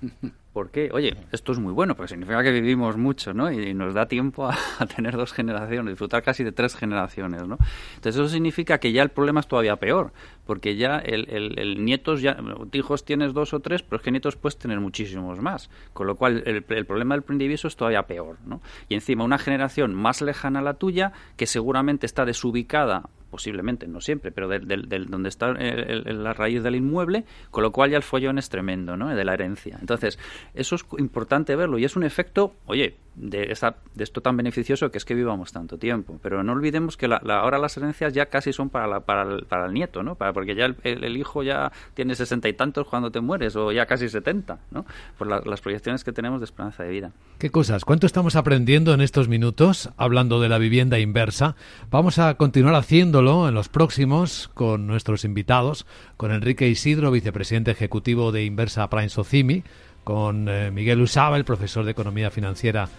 [0.54, 0.92] ¿Por qué?
[0.94, 3.52] Oye, esto es muy bueno, porque significa que vivimos mucho, ¿no?
[3.52, 4.56] Y nos da tiempo a,
[4.96, 7.58] tener dos generaciones, disfrutar casi de tres generaciones, ¿no?
[7.96, 10.14] Entonces eso significa que ya el problema es todavía peor,
[10.46, 12.38] porque ya el, el, nietos, ya,
[12.74, 15.70] hijos tienes dos o tres, pero es que nietos puedes tener muchísimos más.
[15.94, 18.62] Con lo cual el, el problema del indiviso es todavía peor, ¿no?
[18.90, 23.04] Y encima una generación más lejana a la tuya, que seguramente está desubicada
[23.34, 27.98] posiblemente, no siempre, pero del donde está la raíz del inmueble, con lo cual ya
[27.98, 29.10] el follón es tremendo, ¿no?
[29.10, 29.80] De la herencia.
[29.82, 30.20] Entonces,
[30.54, 34.92] eso es importante verlo y es un efecto, oye, de, esta, de esto tan beneficioso
[34.92, 36.20] que es que vivamos tanto tiempo.
[36.22, 39.46] Pero no olvidemos que la, ahora las herencias ya casi son para, la, para, el,
[39.46, 40.14] para el nieto, ¿no?
[40.14, 43.86] Para, porque ya el, hijo ya tiene sesenta y tantos cuando te mueres, o ya
[43.86, 44.86] casi setenta, ¿no?
[45.18, 47.12] Por las proyecciones que tenemos de esperanza de vida.
[47.38, 47.86] ¿Qué cosas?
[47.86, 51.56] ¿Cuánto estamos aprendiendo en estos minutos hablando de la vivienda inversa?
[51.92, 55.86] Vamos a continuar haciéndolo en los próximos con nuestros invitados,
[56.18, 59.64] con Enrique Isidro, vicepresidente ejecutivo de Inversa Prime Socimi,
[60.04, 62.90] con eh, Miguel Usaba, el profesor de Economía Financiera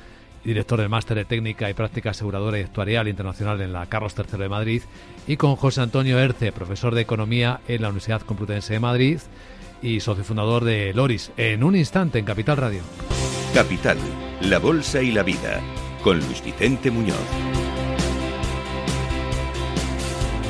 [0.45, 4.39] director del Máster de Técnica y Práctica Aseguradora y Actuarial Internacional en la Carlos III
[4.39, 4.83] de Madrid,
[5.27, 9.19] y con José Antonio Erce, profesor de Economía en la Universidad Complutense de Madrid
[9.83, 12.83] y socio fundador de Loris, en un instante en Capital Radio.
[13.55, 13.99] Capital,
[14.43, 15.61] la Bolsa y la Vida,
[16.03, 17.17] con Luis Vicente Muñoz.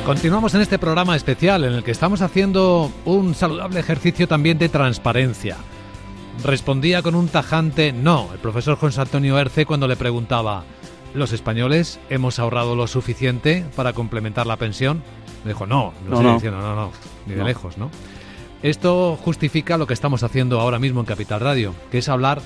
[0.05, 4.69] Continuamos en este programa especial en el que estamos haciendo un saludable ejercicio también de
[4.69, 5.57] transparencia
[6.43, 10.63] respondía con un tajante no el profesor José Antonio Erce cuando le preguntaba
[11.15, 15.01] ¿Los españoles hemos ahorrado lo suficiente para complementar la pensión?
[15.45, 16.91] Le dijo, no, no, no, diciendo, no, no,
[17.25, 17.89] ni de lejos, ¿no?
[18.61, 22.41] Esto justifica lo que estamos haciendo ahora mismo en Capital Radio, que es hablar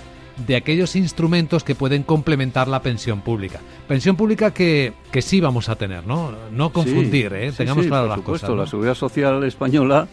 [0.46, 3.60] de aquellos instrumentos que pueden complementar la pensión pública.
[3.88, 6.32] Pensión pública que, que sí vamos a tener, ¿no?
[6.52, 7.52] No confundir, ¿eh?
[7.52, 8.52] Tengamos claro las cosas.
[8.52, 10.08] La seguridad social española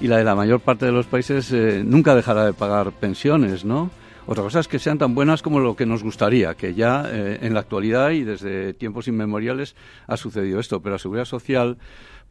[0.00, 3.64] y la de la mayor parte de los países eh, nunca dejará de pagar pensiones,
[3.64, 3.90] ¿no?
[4.26, 7.40] Otra cosa es que sean tan buenas como lo que nos gustaría, que ya eh,
[7.42, 11.76] en la actualidad y desde tiempos inmemoriales ha sucedido esto, pero la seguridad social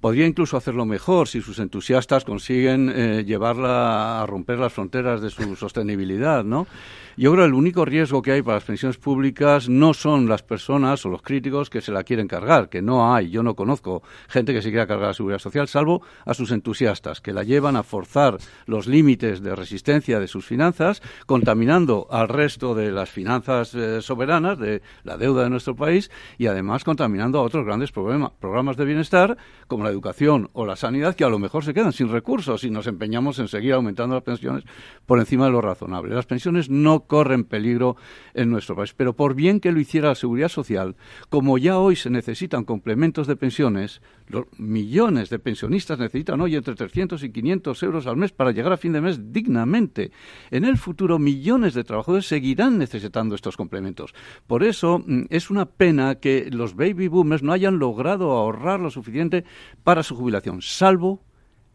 [0.03, 5.29] podría incluso hacerlo mejor si sus entusiastas consiguen eh, llevarla a romper las fronteras de
[5.29, 6.67] su sostenibilidad, ¿no?
[7.15, 10.41] Yo creo que el único riesgo que hay para las pensiones públicas no son las
[10.41, 13.29] personas o los críticos que se la quieren cargar, que no hay.
[13.29, 17.21] Yo no conozco gente que se quiera cargar la seguridad social, salvo a sus entusiastas,
[17.21, 22.75] que la llevan a forzar los límites de resistencia de sus finanzas, contaminando al resto
[22.75, 27.41] de las finanzas eh, soberanas, de la deuda de nuestro país, y además contaminando a
[27.41, 31.63] otros grandes programas de bienestar, como la educación o la sanidad, que a lo mejor
[31.63, 34.63] se quedan sin recursos si nos empeñamos en seguir aumentando las pensiones
[35.05, 36.15] por encima de lo razonable.
[36.15, 37.95] Las pensiones no corren peligro
[38.33, 38.93] en nuestro país.
[38.93, 40.95] Pero por bien que lo hiciera la Seguridad Social,
[41.29, 46.75] como ya hoy se necesitan complementos de pensiones, los millones de pensionistas necesitan hoy entre
[46.75, 50.11] 300 y 500 euros al mes para llegar a fin de mes dignamente.
[50.51, 54.13] En el futuro, millones de trabajadores seguirán necesitando estos complementos.
[54.47, 58.89] Por eso, mm, es una pena que los baby boomers no hayan logrado ahorrar lo
[58.89, 59.43] suficiente
[59.83, 61.21] para su jubilación, salvo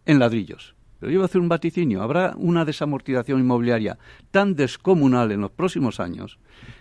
[0.07, 0.75] en ladrillos.
[0.99, 2.03] Pero yo voy a hacer un vaticinio.
[2.03, 3.99] Habrá una desamortización inmobiliaria
[4.31, 6.39] tan descomunal en los próximos años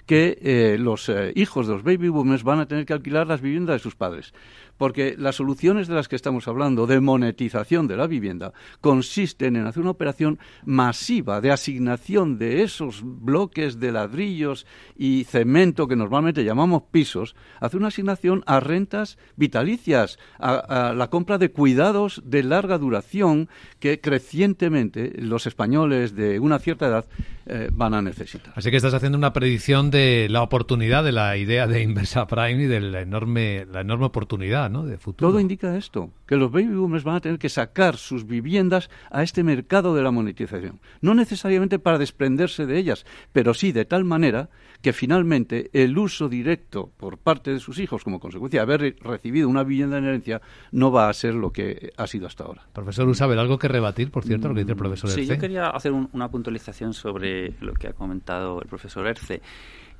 [0.07, 3.41] que eh, los eh, hijos de los baby boomers van a tener que alquilar las
[3.41, 4.33] viviendas de sus padres
[4.77, 9.67] porque las soluciones de las que estamos hablando, de monetización de la vivienda, consisten en
[9.67, 16.43] hacer una operación masiva de asignación de esos bloques de ladrillos y cemento que normalmente
[16.43, 22.77] llamamos pisos, hacer una asignación a rentas vitalicias, a, la compra de cuidados de larga
[22.77, 27.05] duración que crecientemente los españoles de una cierta edad
[27.45, 28.53] eh, van a necesitar.
[28.55, 32.63] Así que estás haciendo una predicción de la oportunidad de la idea de Inversa Prime
[32.63, 35.29] y de la enorme, la enorme oportunidad de futuro.
[35.29, 39.23] Todo indica esto, que los baby boomers van a tener que sacar sus viviendas a
[39.23, 40.79] este mercado de la monetización.
[41.01, 44.49] No necesariamente para desprenderse de ellas, pero sí de tal manera
[44.81, 49.49] que finalmente el uso directo por parte de sus hijos como consecuencia de haber recibido
[49.49, 52.63] una vivienda en herencia no va a ser lo que ha sido hasta ahora.
[52.73, 55.69] Profesor Usabel, ¿algo que rebatir, por cierto, lo que dice el profesor Sí, yo quería
[55.69, 59.41] hacer una puntualización sobre lo que ha comentado el profesor Erce.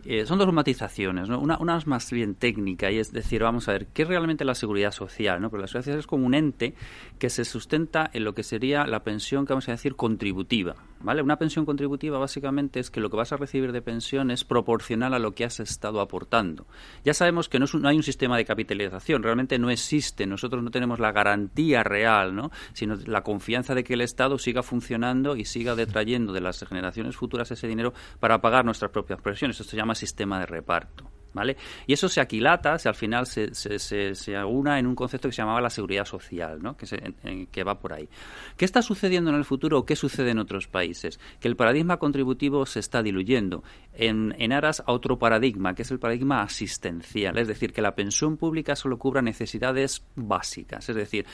[0.06, 1.40] Eh, son dos matizaciones, ¿no?
[1.40, 4.46] Una, una, es más bien técnica y es decir, vamos a ver, ¿qué es realmente
[4.46, 5.42] la seguridad social?
[5.42, 5.50] ¿no?
[5.50, 6.76] Porque la seguridad social es como un ente
[7.20, 11.22] que se sustenta en lo que sería la pensión que vamos a decir contributiva, ¿vale?
[11.22, 15.14] Una pensión contributiva básicamente es que lo que vas a recibir de pensión es proporcional
[15.14, 16.66] a lo que has estado aportando.
[17.04, 20.72] Ya sabemos que no, no hay un sistema de capitalización, realmente no existe, nosotros no
[20.72, 22.52] tenemos la garantía real, ¿no?
[22.74, 27.16] Sino la confianza de que el Estado siga funcionando y siga detrayendo de las generaciones
[27.16, 29.60] futuras ese dinero para pagar nuestras propias pensiones.
[29.60, 31.10] Esto se llama sistema de reparto.
[31.34, 31.58] ¿Vale?
[31.86, 35.34] Y eso se aquilata, se, al final se, se, se, aúna en un concepto que
[35.34, 36.76] se llamaba la seguridad social, ¿no?
[36.76, 38.10] que, que va por ahí.
[38.56, 41.20] ¿Qué está sucediendo en el futuro o qué sucede en otros países?
[41.40, 43.64] Que el paradigma contributivo se está diluyendo
[43.94, 47.96] en, en aras a otro paradigma, que es el paradigma asistencial, es decir, que la
[47.96, 51.26] pensión pública solo cubra necesidades básicas, es decir,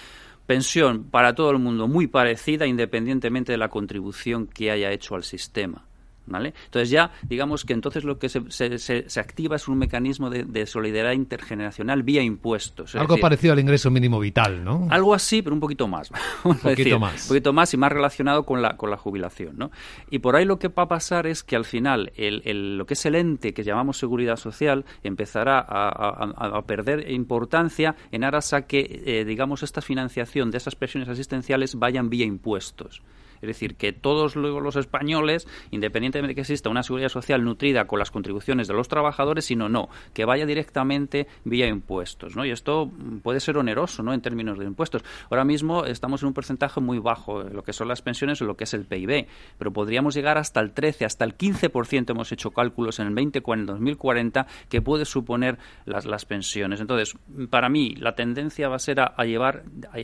[0.46, 5.24] pensión para todo el mundo muy parecida independientemente de la contribución que haya hecho al
[5.24, 5.86] sistema.
[6.26, 6.54] ¿Vale?
[6.66, 11.14] Entonces ya, digamos que entonces lo que se, se, activa es un mecanismo de, solidaridad
[11.14, 12.96] intergeneracional vía impuestos.
[12.96, 14.88] Algo parecido al ingreso mínimo vital, ¿no?
[14.90, 16.12] Algo así, pero un poquito más.
[16.44, 17.24] un poquito más.
[17.24, 19.72] Un poquito más y más relacionado con la, con la jubilación, ¿no?
[20.10, 22.94] Y por ahí lo que va a pasar es que al final el, lo que
[22.94, 29.02] es el ente que llamamos seguridad social empezará a, perder importancia en aras a que,
[29.06, 33.02] eh, digamos, esta financiación de esas pensiones asistenciales vayan vía impuestos.
[33.44, 38.00] Es decir, que todos los españoles, independientemente de que exista una seguridad social nutrida con
[38.00, 42.46] las contribuciones de los trabajadores, sino no, que vaya directamente vía impuestos, ¿no?
[42.46, 42.90] Y esto
[43.22, 44.14] puede ser oneroso, ¿no?
[44.14, 45.04] En términos de impuestos.
[45.30, 48.56] Ahora mismo estamos en un porcentaje muy bajo lo que son las pensiones o lo
[48.56, 49.28] que es el PIB,
[49.58, 53.44] pero podríamos llegar hasta el 13, hasta el 15%, hemos hecho cálculos en el 20,
[53.46, 56.80] en el 2040, que puede suponer las, las pensiones.
[56.80, 57.18] Entonces,
[57.50, 59.64] para mí, la tendencia va a ser a, llevar,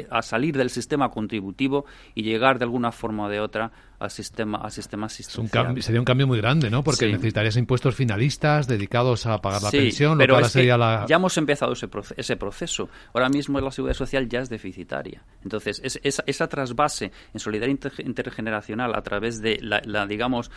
[0.09, 4.71] a salir del sistema contributivo y llegar de alguna forma de otra al sistema, al
[4.71, 5.81] sistema asistencial.
[5.81, 6.83] sería un cambio muy grande, ¿no?
[6.83, 10.17] Porque necesitarías impuestos finalistas dedicados a pagar la pensión.
[10.17, 12.89] Pero ya hemos empezado ese, ese proceso.
[13.13, 15.23] Ahora mismo la seguridad social ya es deficitaria.
[15.43, 20.49] Entonces, esa, esa trasvase en solidaridad intergeneracional a través de la, digamos,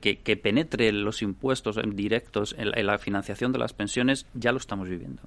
[0.00, 4.88] que, que, penetre los impuestos directos en la financiación de las pensiones, ya lo estamos
[4.88, 5.22] viviendo.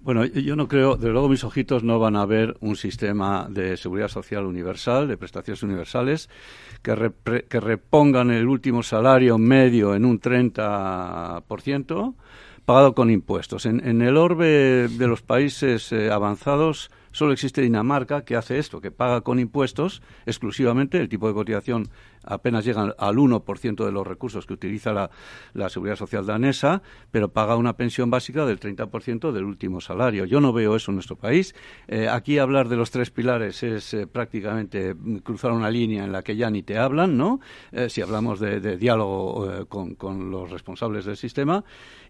[0.00, 3.76] Bueno, yo no creo, de luego mis ojitos no van a ver un sistema de
[3.76, 6.30] seguridad social universal, de prestaciones universales,
[6.82, 7.12] que,
[7.48, 12.14] que repongan el último salario medio en un 30%,
[12.66, 13.64] pagado con impuestos.
[13.64, 18.90] En, el orbe de los países eh, avanzados solo existe Dinamarca que hace esto, que
[18.90, 21.88] paga con impuestos exclusivamente el tipo de cotización
[22.26, 25.10] apenas llegan al 1% de los recursos que utiliza la,
[25.54, 30.24] la, Seguridad Social danesa, pero paga una pensión básica del 30% del último salario.
[30.26, 31.54] Yo no veo eso en nuestro país.
[31.88, 36.22] Eh, aquí hablar de los tres pilares es eh, prácticamente cruzar una línea en la
[36.22, 37.40] que ya ni te hablan, ¿no?
[37.72, 41.64] Eh, si hablamos de, de diálogo con, con los responsables del sistema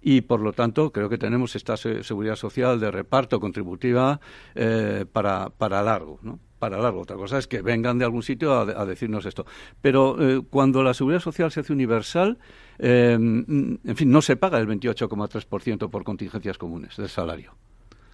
[0.06, 4.20] y por lo tanto creo que tenemos esta seguridad social de reparto contributiva
[4.54, 6.38] eh, para, para largo, ¿no?
[6.60, 7.00] para largo.
[7.00, 9.46] Otra cosa es que vengan de algún sitio a, decirnos esto.
[9.82, 12.38] Pero eh, cuando la seguridad social se hace universal,
[12.78, 17.56] eh, en fin, no se paga el 28,3% por contingencias comunes del salario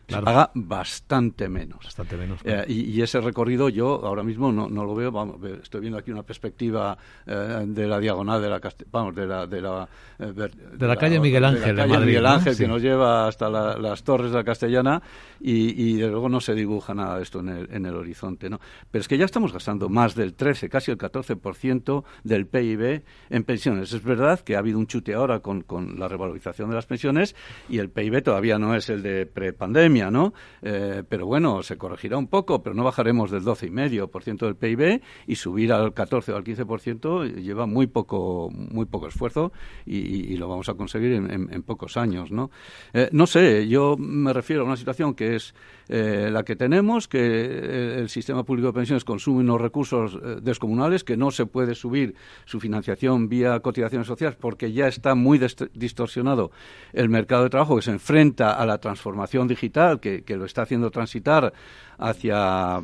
[0.09, 1.85] se paga bastante menos.
[1.85, 2.41] Bastante menos.
[2.45, 5.11] Eh, y, ese recorrido yo ahora mismo no, no lo veo.
[5.11, 6.97] Vamos, estoy viendo aquí una perspectiva
[7.27, 9.89] eh, de la diagonal de la vamos de la de la,
[10.19, 14.31] eh, de, la, calle Miguel Ángel de, Miguel Ángel que nos lleva hasta las torres
[14.31, 15.03] de la Castellana
[15.41, 18.49] y, y de luego no se dibuja nada de esto en el, en el horizonte,
[18.49, 18.61] ¿no?
[18.91, 23.45] Pero es que ya estamos gastando más del 13, casi el 14% del PIB en
[23.45, 23.93] pensiones.
[23.93, 27.35] Es verdad que ha habido un chute ahora con, con la revalorización de las pensiones
[27.69, 30.33] y el PIB todavía no es el de prepandemia ¿no?
[30.63, 35.37] Eh, pero bueno, se corregirá un poco, pero no bajaremos del 12,5% del PIB y
[35.37, 39.53] subir al 14 o al 15% lleva muy poco, muy poco esfuerzo
[39.87, 42.51] y, lo vamos a conseguir en, pocos años, ¿no?
[42.95, 45.55] Eh, no sé, yo me refiero a una situación que es
[45.89, 51.17] eh, la que tenemos, que el sistema público de pensiones consume unos recursos descomunales, que
[51.17, 52.15] no se puede subir
[52.45, 55.39] su financiación vía cotizaciones sociales porque ya está muy
[55.75, 56.51] distorsionado
[56.93, 60.91] el mercado de trabajo que se enfrenta a la transformación digital que, lo está haciendo
[60.91, 61.53] transitar
[61.99, 62.83] hacia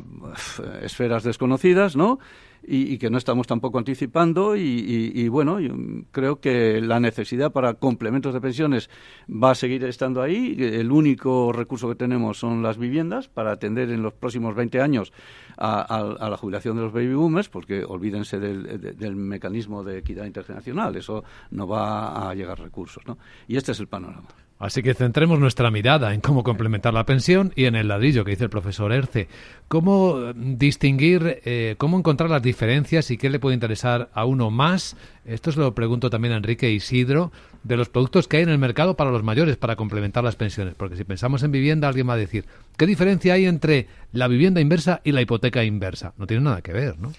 [0.81, 2.19] esferas desconocidas, ¿no?
[2.61, 5.73] Y, que no estamos tampoco anticipando y, bueno, yo
[6.11, 8.89] creo que la necesidad para complementos de pensiones
[9.29, 10.55] va a seguir estando ahí.
[10.59, 15.13] El único recurso que tenemos son las viviendas para atender en los próximos 20 años
[15.57, 20.95] a, la jubilación de los baby boomers, porque olvídense del, del, mecanismo de equidad intergeneracional,
[20.97, 23.03] eso no va a llegar recursos.
[23.07, 23.17] ¿no?
[23.47, 24.27] Y este es el panorama.
[24.59, 28.31] Así que centremos nuestra mirada en cómo complementar la pensión y en el ladrillo que
[28.31, 29.29] dice el profesor Erce.
[29.69, 34.51] ¿Cómo eh, distinguir, eh, cómo encontrar las diferencias y qué le puede interesar a uno
[34.51, 34.97] más?
[35.23, 37.31] Esto se lo pregunto también a Enrique Isidro,
[37.63, 40.75] de los productos que hay en el mercado para los mayores para complementar las pensiones.
[40.75, 42.45] Porque si pensamos en vivienda, alguien va a decir,
[42.75, 46.13] ¿qué diferencia hay entre la vivienda inversa y la hipoteca inversa?
[46.17, 47.13] No tiene nada que ver, ¿no?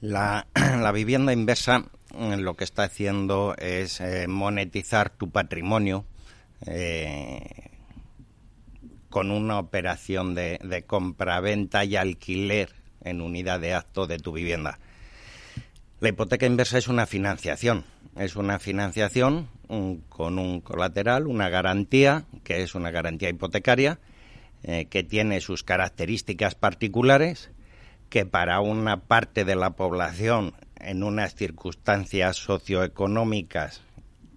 [0.00, 0.46] La,
[0.94, 1.80] vivienda inversa
[2.14, 6.04] mm, lo que está haciendo es eh, monetizar tu patrimonio
[6.64, 7.70] eh,
[9.10, 12.70] con una operación de, de compra-venta y alquiler
[13.02, 14.78] en unidad de acto de tu vivienda.
[16.00, 17.84] La hipoteca inversa es una financiación,
[18.16, 19.48] es una financiación
[20.08, 23.98] con un colateral, una garantía, que es una garantía hipotecaria,
[24.62, 27.50] eh, que tiene sus características particulares,
[28.10, 33.82] que para una parte de la población en unas circunstancias socioeconómicas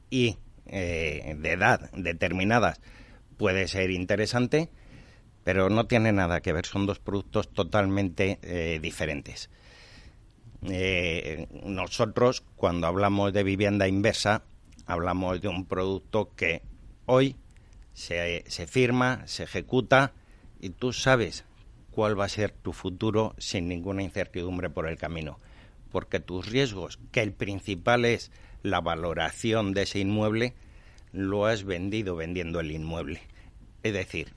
[0.09, 0.37] y
[0.71, 2.81] eh, de edad determinadas
[3.37, 4.69] puede ser interesante,
[5.43, 9.49] pero no tiene nada que ver, son dos productos totalmente eh, diferentes.
[10.63, 14.43] Eh, nosotros, cuando hablamos de vivienda inversa,
[14.85, 16.61] hablamos de un producto que
[17.05, 17.37] hoy
[17.93, 20.11] se, se firma, se ejecuta
[20.59, 21.45] y tú sabes
[21.91, 25.39] cuál va a ser tu futuro sin ninguna incertidumbre por el camino.
[25.91, 28.31] Porque tus riesgos, que el principal es
[28.63, 30.53] la valoración de ese inmueble
[31.11, 33.21] lo has vendido vendiendo el inmueble.
[33.83, 34.33] Es decir,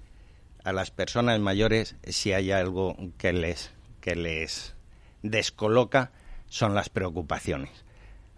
[0.64, 4.74] a las personas mayores si hay algo que les que les
[5.22, 6.12] descoloca
[6.48, 7.84] son las preocupaciones.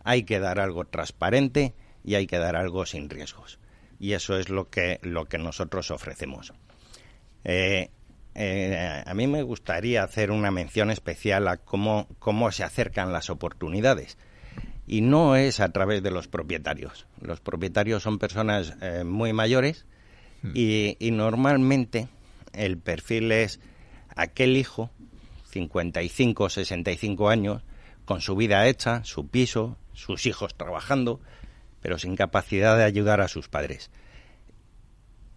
[0.04, 1.74] Hay que dar algo transparente
[2.04, 3.58] y hay que dar algo sin riesgos.
[3.98, 6.52] Y eso es lo que lo que nosotros ofrecemos.
[7.44, 7.90] Eh,
[8.34, 13.30] eh, a mí me gustaría hacer una mención especial a cómo, cómo se acercan las
[13.30, 14.18] oportunidades
[14.86, 17.06] y no es a través de los propietarios.
[17.20, 19.86] Los propietarios son personas eh, muy mayores
[20.42, 20.52] hmm.
[20.54, 22.08] y, y, normalmente
[22.52, 23.60] el perfil es
[24.14, 24.90] aquel hijo,
[25.50, 27.62] 55, 65 años,
[28.04, 31.20] con su vida hecha, su piso, sus hijos trabajando,
[31.80, 33.90] pero sin capacidad de ayudar a sus padres.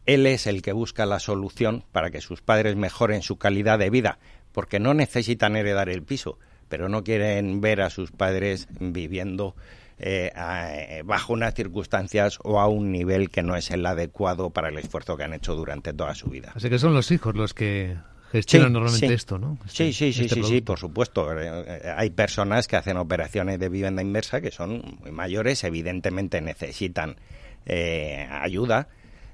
[0.06, 3.90] Él es el que busca la solución para que sus padres mejoren su calidad de
[3.90, 4.20] vida,
[4.54, 6.40] porque no necesitan heredar el piso,
[6.70, 9.56] pero no quieren ver a sus padres viviendo
[10.00, 14.70] eh, eh, bajo unas circunstancias o a un nivel que no es el adecuado para
[14.70, 16.52] el esfuerzo que han hecho durante toda su vida.
[16.54, 17.98] Así que son los hijos los que
[18.32, 19.58] gestionan normalmente esto, ¿no?
[19.66, 21.36] sí, sí, sí, este sí, sí, por supuesto.
[21.40, 27.16] Eh, hay personas que hacen operaciones de vivienda inversa que son muy mayores, evidentemente necesitan
[28.30, 28.90] ayuda.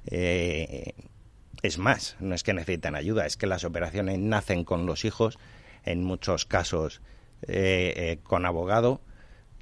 [0.06, 5.38] es más, no es que necesiten ayuda, es que las operaciones nacen con los hijos,
[5.84, 7.02] en muchos casos
[7.48, 9.02] eh, eh, con abogado,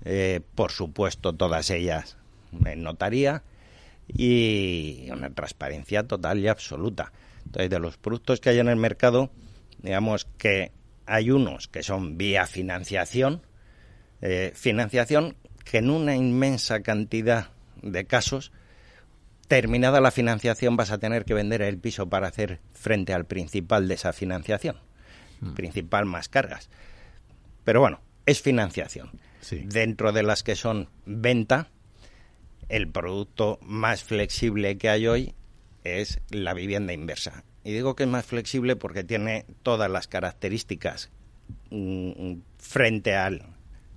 [0.04, 2.18] eh, por supuesto todas ellas
[2.66, 3.44] en notaría
[4.08, 7.12] y una transparencia total y absoluta.
[7.46, 9.32] Entonces, de los productos que hay en el mercado,
[9.82, 10.72] digamos que
[11.06, 13.42] hay unos que son vía financiación,
[14.22, 17.50] eh, financiación que en una inmensa cantidad
[17.82, 18.52] de casos,
[19.48, 23.88] terminada la financiación, vas a tener que vender el piso para hacer frente al principal
[23.88, 24.78] de esa financiación,
[25.42, 25.54] mm.
[25.54, 26.70] principal más cargas.
[27.64, 29.12] Pero bueno, es financiación.
[29.66, 31.70] Dentro de las que son venta,
[32.70, 35.34] el producto más flexible que hay hoy
[35.84, 37.44] es la vivienda inversa.
[37.64, 41.10] Y digo que es más flexible porque tiene todas las características
[41.70, 43.44] mm, frente al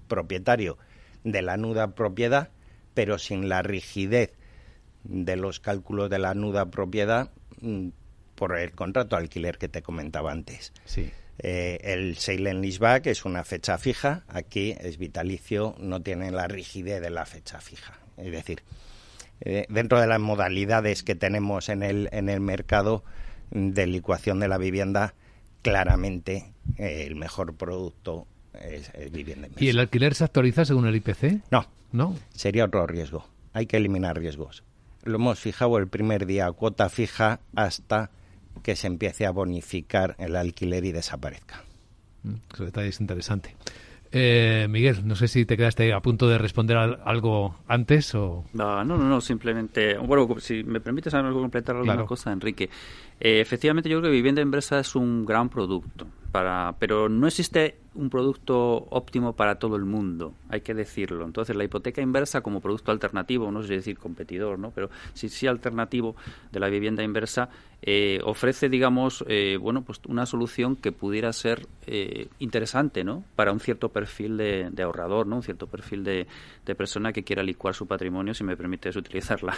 [0.09, 0.79] propietario
[1.25, 2.51] de la nuda propiedad,
[2.95, 4.33] pero sin la rigidez
[5.05, 7.89] de los cálculos de la nuda propiedad mm,
[8.35, 10.73] por el contrato de alquiler que te comentaba antes.
[10.85, 11.11] Sí.
[11.39, 16.47] Eh, el sale and leaseback es una fecha fija, aquí es vitalicio, no tiene la
[16.47, 17.99] rigidez de la fecha fija.
[18.17, 18.63] Es decir,
[19.41, 23.05] eh, dentro de las modalidades que tenemos en el, en el mercado
[23.51, 25.15] de licuación de la vivienda,
[25.63, 28.27] claramente eh, el mejor producto
[28.63, 31.51] es, vivienda ¿Y el alquiler se actualiza según el IPC?
[31.51, 31.67] No.
[31.91, 32.17] ¿No?
[32.35, 33.29] Sería otro riesgo.
[33.53, 34.65] Hay que eliminar riesgos.
[35.05, 38.11] Lo hemos fijado el primer día, cuota fija hasta
[38.63, 41.65] que se empiece a bonificar el alquiler y desaparezca.
[42.23, 43.57] Mm, eso detalle es interesante.
[44.17, 48.45] Eh, Miguel, no sé si te quedaste a punto de responder algo antes o...
[48.53, 49.99] No, no, no, simplemente...
[49.99, 52.71] Bueno, si me permites algo completar alguna cosa, Enrique.
[53.21, 57.79] Eh, efectivamente, yo creo que vivienda inversa es un gran producto, para, pero no existe
[57.95, 61.25] un producto óptimo para todo el mundo, hay que decirlo.
[61.25, 64.73] Entonces, la hipoteca inversa como producto alternativo, no sé decir competidor, ¿no?
[64.73, 66.17] pero sí, sí alternativo
[66.51, 67.49] de la vivienda inversa,
[67.87, 73.25] eh, ofrece, digamos, eh, bueno, pues una solución que pudiera ser eh, interesante, ¿no?
[73.37, 75.37] Para un cierto perfil de, ahorrador, ¿no?
[75.37, 76.27] Un cierto perfil de,
[76.79, 79.55] persona que quiera licuar su patrimonio, si me permites utilizar la,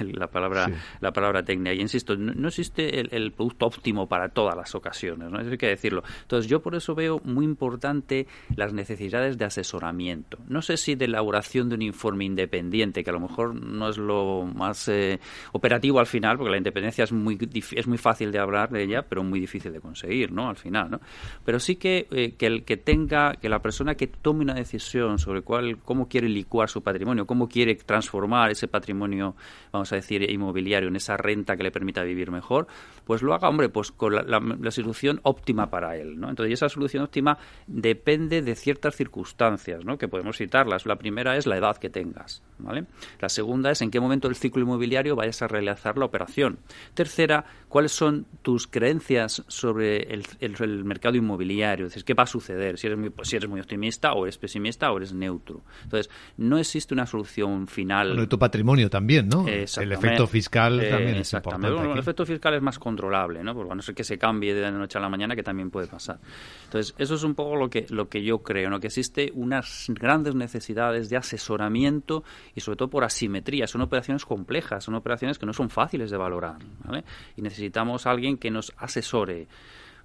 [0.00, 0.66] la, palabra
[1.02, 1.74] la palabra técnica.
[1.74, 5.40] Y insisto, no, existe el, producto óptimo para todas las ocasiones, ¿no?
[5.40, 6.02] Eso hay que decirlo.
[6.22, 10.38] Entonces, yo por eso veo muy importante las necesidades de asesoramiento.
[10.48, 13.98] No sé si de elaboración de un informe independiente, que a lo mejor no es
[13.98, 15.20] lo más eh,
[15.52, 17.38] operativo al final, porque la independencia es muy,
[17.72, 20.48] es muy fácil de hablar de ella, pero muy difícil de conseguir, ¿no?
[20.48, 21.00] Al final, ¿no?
[21.44, 25.18] Pero sí que, eh, que el que tenga, que la persona que tome una decisión
[25.18, 29.34] sobre cuál, cómo quiere licuar su patrimonio, cómo quiere transformar ese patrimonio,
[29.72, 32.61] vamos a decir, inmobiliario en esa renta que le permita vivir mejor,
[33.04, 36.28] pues lo haga, hombre, pues con la, la solución óptima para él, ¿no?
[36.28, 39.98] Entonces, esa solución óptima depende de ciertas circunstancias, ¿no?
[39.98, 40.86] que podemos citarlas.
[40.86, 42.42] La primera es la edad que tengas.
[42.58, 42.84] ¿vale?
[43.20, 46.58] La segunda es en qué momento del ciclo inmobiliario vayas a realizar la operación.
[46.94, 51.86] Tercera, cuáles son tus creencias sobre el, el, mercado inmobiliario.
[51.86, 54.38] Es decir, qué va a suceder si eres, muy, si eres muy optimista o eres
[54.38, 55.62] pesimista o eres neutro.
[55.84, 58.08] Entonces, no existe una solución final.
[58.08, 59.46] Bueno, tu patrimonio también, ¿no?
[59.46, 61.68] El efecto fiscal también es importante.
[61.68, 63.54] el efecto fiscal es más controlable, ¿no?
[63.54, 65.70] Porque a no ser que se cambie de la noche a la mañana, que también
[65.70, 66.18] puede pasar.
[66.64, 68.80] Entonces, eso es un poco lo que, lo que yo creo, ¿no?
[68.80, 72.24] que existe unas grandes necesidades de asesoramiento
[72.54, 73.66] y sobre todo por asimetría.
[73.66, 76.58] Son operaciones complejas, son operaciones que no son fáciles de valorar.
[76.84, 77.04] ¿vale?
[77.36, 79.48] Y necesitamos alguien que nos asesore.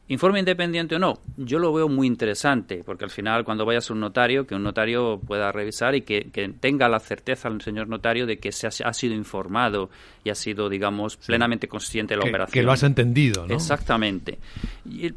[0.09, 3.93] Informe independiente o no, yo lo veo muy interesante, porque al final cuando vayas a
[3.93, 6.21] un notario, que un notario pueda revisar y que,
[6.61, 9.89] tenga la certeza el señor notario de que se ha, sido informado
[10.23, 12.53] y ha sido, digamos, plenamente consciente de la operación.
[12.53, 13.53] Que lo has entendido, ¿no?
[13.53, 14.39] Exactamente.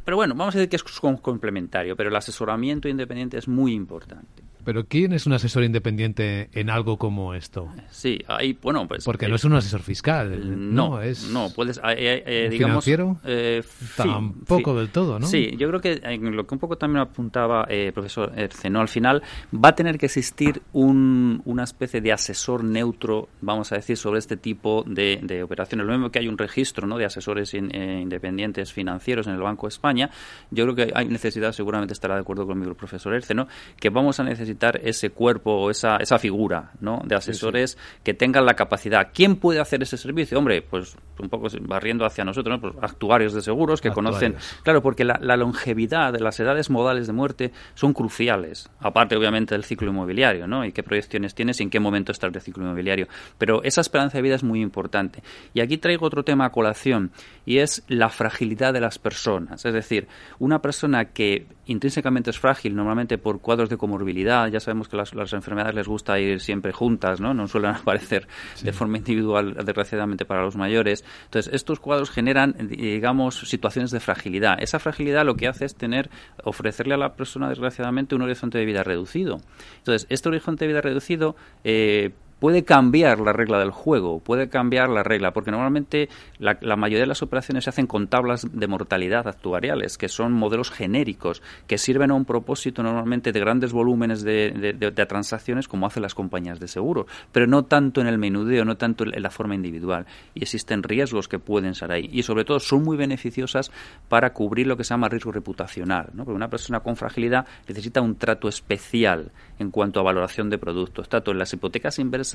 [0.04, 0.82] pero bueno, vamos a decir que es
[1.22, 4.39] complementario, pero el asesoramiento independiente es muy importante.
[4.64, 7.68] Pero ¿quién es un asesor independiente en algo como esto?
[7.90, 9.04] Sí, ahí, bueno, pues...
[9.04, 11.28] Porque no es un asesor fiscal, no, es...
[11.30, 12.84] No, puedes, eh, eh, eh digamos...
[12.84, 13.18] financiero?
[13.24, 13.62] Eh,
[13.96, 15.26] Tampoco del todo, ¿no?
[15.26, 18.88] Sí, yo creo que en lo que un poco también apuntaba eh, profesor Erceno, al
[18.88, 23.96] final va a tener que existir un, una especie de asesor neutro, vamos a decir,
[23.96, 25.86] sobre este tipo de, de operaciones.
[25.86, 26.98] Lo mismo que hay un registro ¿no?
[26.98, 30.10] de asesores independientes financieros en el Banco de España,
[30.50, 33.48] yo creo que hay necesidad, seguramente estará de acuerdo conmigo el profesor Erceno,
[33.78, 34.49] que vamos a necesitar
[34.82, 37.00] ese cuerpo o esa, esa figura ¿no?
[37.04, 39.08] de asesores que tengan la capacidad.
[39.12, 40.38] ¿Quién puede hacer ese servicio?
[40.38, 44.36] Hombre, pues un poco barriendo hacia nosotros, pues actuarios de seguros que conocen.
[44.62, 49.64] Claro, porque la, longevidad de las edades modales de muerte son cruciales, aparte obviamente del
[49.64, 50.64] ciclo inmobiliario, ¿no?
[50.64, 53.06] Y qué proyecciones tienes y en qué momento estás de ciclo inmobiliario.
[53.38, 55.22] Pero esa esperanza de vida es muy importante.
[55.54, 57.10] Y aquí traigo otro tema a colación
[57.46, 59.64] y es la fragilidad de las personas.
[59.64, 64.60] Es decir, una persona que intrínsecamente es frágil, normalmente por cuadros de comorbilidad, enfermedad, ya
[64.60, 67.34] sabemos que las, las, enfermedades les gusta ir siempre juntas, ¿no?
[67.34, 68.26] No suelen aparecer
[68.62, 71.04] de forma individual, desgraciadamente, para los mayores.
[71.24, 74.56] Entonces, estos cuadros generan, digamos, situaciones de fragilidad.
[74.60, 76.10] Esa fragilidad lo que hace es tener,
[76.44, 79.40] ofrecerle a la persona, desgraciadamente, un horizonte de vida reducido.
[79.78, 84.88] Entonces, este horizonte de vida reducido eh, puede cambiar la regla del juego, puede cambiar
[84.88, 89.28] la regla, porque normalmente la, mayoría de las operaciones se hacen con tablas de mortalidad
[89.28, 94.90] actuariales, que son modelos genéricos, que sirven a un propósito normalmente de grandes volúmenes de,
[95.06, 99.04] transacciones como hacen las compañías de seguro, pero no tanto en el menudeo, no tanto
[99.04, 100.06] en la forma individual.
[100.34, 102.08] Y existen riesgos que pueden ser ahí.
[102.10, 103.70] Y sobre todo son muy beneficiosas
[104.08, 108.16] para cubrir lo que se llama riesgo reputacional, porque una persona con fragilidad necesita un
[108.16, 112.29] trato especial en cuanto a valoración de productos, tanto en las hipotecas inversas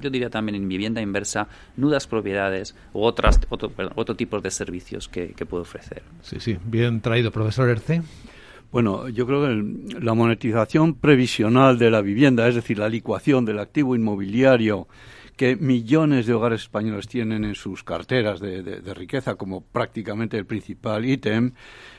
[0.00, 5.08] yo diría también en vivienda inversa, nudas propiedades u otras, otro, otro tipo de servicios
[5.08, 6.02] que, puede ofrecer.
[6.22, 8.02] Sí, sí, bien traído, profesor Erce.
[8.70, 13.60] Bueno, yo creo que la monetización previsional de la vivienda, es decir, la licuación del
[13.60, 14.88] activo inmobiliario
[15.38, 21.06] que millones de hogares españoles tienen en sus carteras de, riqueza como prácticamente el principal
[21.06, 21.52] ítem,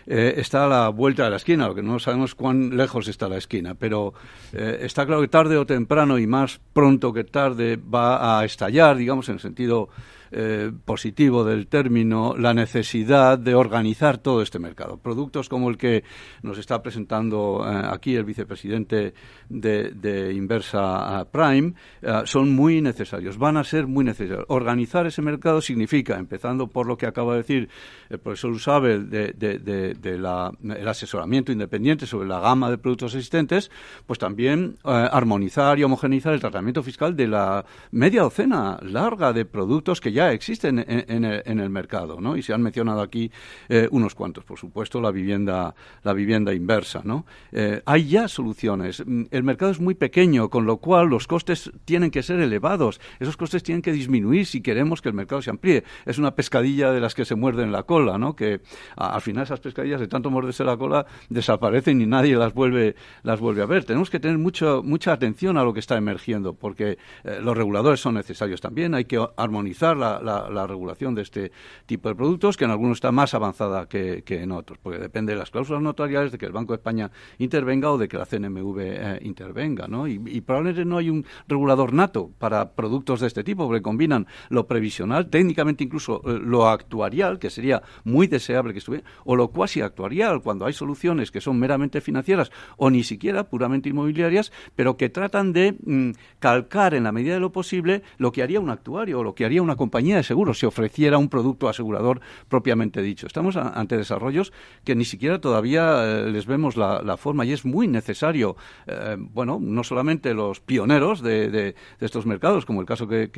[0.06, 3.38] eh, está a la vuelta de la esquina, lo no sabemos cuán lejos está la
[3.38, 4.14] esquina, pero
[4.52, 8.98] eh, está claro que tarde o temprano y más pronto que tarde va a estallar,
[8.98, 9.88] digamos, en el sentido
[10.32, 14.98] eh, positivo del término la necesidad de organizar todo este mercado.
[14.98, 16.04] Productos como el que
[16.44, 19.14] nos está presentando eh, aquí el vicepresidente
[19.50, 24.46] de, Inversa Prime eh, son muy necesarios, van a ser muy necesarios.
[24.50, 27.70] Organizar ese mercado significa, empezando por lo que acaba de decir
[28.10, 33.72] el profesor Usabel, de, el asesoramiento independiente sobre la gama de productos existentes,
[34.06, 40.02] pues también armonizar y homogeneizar el tratamiento fiscal de la media docena larga de productos
[40.02, 41.24] que ya ya existen en,
[41.60, 42.36] el, mercado, ¿no?
[42.36, 43.32] Y se han mencionado aquí
[43.70, 47.26] eh, unos cuantos, por supuesto, la vivienda, la vivienda inversa, ¿no?
[47.54, 49.02] Eh, hay ya soluciones.
[49.06, 53.00] Mm, el mercado es muy pequeño, con lo cual los costes tienen que ser elevados.
[53.22, 55.86] Esos costes tienen que disminuir si queremos que el mercado se amplíe.
[56.06, 58.36] Es una pescadilla de las que se muerden la cola, ¿no?
[58.36, 58.60] Que
[58.98, 63.40] al final esas pescadillas de tanto morderse la cola desaparecen y nadie las vuelve, las
[63.40, 63.86] vuelve a ver.
[63.86, 68.02] Tenemos que tener mucho, mucha atención a lo que está emergiendo, porque eh, los reguladores
[68.02, 68.94] son necesarios también.
[68.94, 71.52] Hay que armonizar la, la, regulación de este
[71.86, 75.40] tipo de productos, que en algunos está más avanzada que, en otros, porque depende de
[75.40, 78.80] las cláusulas notariales, de que el Banco de España intervenga o de que la CNMV
[78.80, 80.08] eh, intervenga, ¿no?
[80.08, 84.66] Y, probablemente no hay un regulador nato para productos de este tipo, porque combinan lo
[84.66, 89.82] previsional, técnicamente incluso eh, lo actuarial, que sería muy deseable que estuviera, o lo cuasi
[89.82, 95.10] actuarial, cuando hay soluciones que son meramente financieras o ni siquiera puramente inmobiliarias, pero que
[95.10, 99.20] tratan de mm, calcar en la medida de lo posible lo que haría un actuario
[99.20, 103.28] o lo que haría una compañía de seguros, si ofreciera un producto asegurador propiamente dicho.
[103.28, 107.88] Estamos ante desarrollos que ni siquiera todavía eh, les vemos la, forma y es muy
[107.88, 108.56] necesario,
[108.88, 113.30] eh, bueno, no solamente los pioneros de, estos mercados, como el caso que,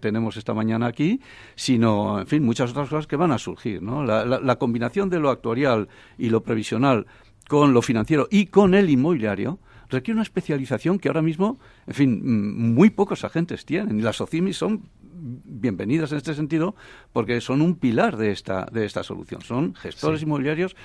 [0.00, 1.20] tenemos esta mañana aquí,
[1.54, 3.82] sino, en fin, muchas otras cosas que van a surgir.
[3.82, 4.04] ¿no?
[4.04, 5.88] la combinación de lo actuarial
[6.18, 7.06] y lo previsional
[7.48, 9.58] con lo financiero y con el inmobiliario
[9.88, 13.98] requiere una especialización que ahora mismo, en fin, muy pocos agentes tienen.
[13.98, 14.82] Y las OCIMI son
[15.20, 16.74] bienvenidas en este sentido
[17.12, 19.42] porque son un pilar de esta, de esta solución.
[19.42, 20.76] Son gestores inmobiliarios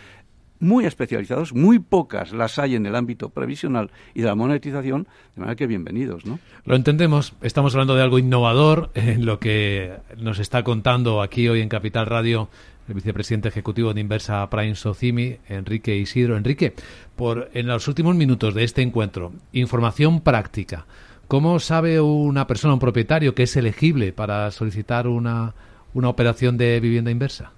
[0.59, 5.41] muy especializados, muy pocas las hay en el ámbito previsional y de la monetización, de
[5.41, 6.39] manera que bienvenidos, ¿no?
[6.63, 11.61] Lo entendemos, estamos hablando de algo innovador en lo que nos está contando aquí hoy
[11.61, 12.49] en Capital Radio
[12.87, 16.37] el vicepresidente ejecutivo de Inversa Prime Socimi, Enrique Isidro.
[16.37, 16.73] Enrique,
[17.15, 20.85] por en los últimos minutos de este encuentro, información práctica.
[21.33, 25.55] ¿Cómo sabe una persona, un propietario, que es elegible para solicitar una,
[25.95, 27.51] una operación de vivienda inversa?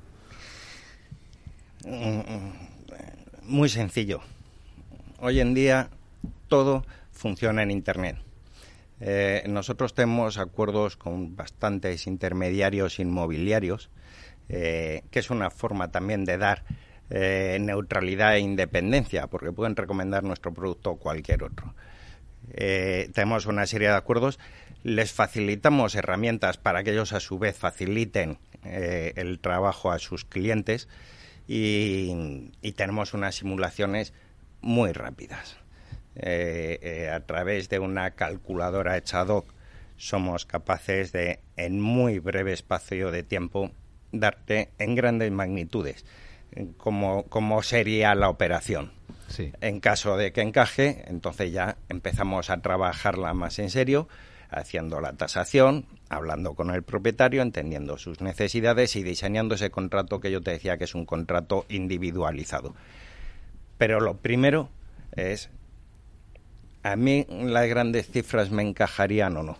[3.44, 4.22] Muy sencillo.
[5.20, 5.90] Hoy en día
[6.48, 8.16] todo funciona en Internet.
[9.02, 13.90] Eh, nosotros tenemos acuerdos con bastantes intermediarios inmobiliarios
[14.48, 16.64] eh, que es una forma también de dar
[17.10, 21.74] eh, neutralidad e independencia, porque pueden recomendar nuestro producto o cualquier otro.
[22.58, 24.40] Eh, tenemos una serie de acuerdos,
[24.84, 30.88] les facilitamos herramientas para que ellos a su vez faciliten el trabajo a sus clientes
[31.48, 34.12] y, tenemos unas simulaciones
[34.62, 35.58] muy rápidas.
[36.16, 39.54] a través de una calculadora hecha ad hoc
[39.98, 43.72] somos capaces de, en muy breve espacio de tiempo,
[44.12, 46.06] darte en grandes magnitudes
[46.78, 48.92] cómo, cómo sería la operación.
[49.60, 54.08] En caso de que encaje, entonces ya empezamos a trabajarla más en serio,
[54.50, 60.32] haciendo la tasación, hablando con el propietario, entendiendo sus necesidades y diseñando ese contrato que
[60.32, 62.76] yo te decía que es un contrato individualizado.
[63.78, 64.70] Pero lo primero
[65.12, 65.50] es
[66.84, 69.58] A mí las grandes cifras me encajarían o no.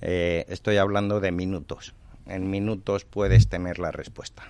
[0.00, 1.94] Eh, estoy hablando de minutos.
[2.24, 4.44] En minutos puedes tener la respuesta.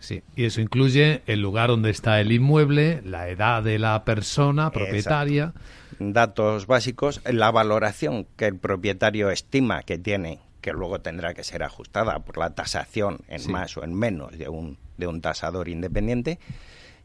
[0.00, 4.72] Sí, y eso incluye el lugar donde está el inmueble, la edad de la persona
[4.72, 5.52] propietaria.
[5.98, 11.62] Datos básicos, la valoración que el propietario estima que tiene, que luego tendrá que ser
[11.62, 16.38] ajustada por la tasación en más o en menos de un, de un tasador independiente.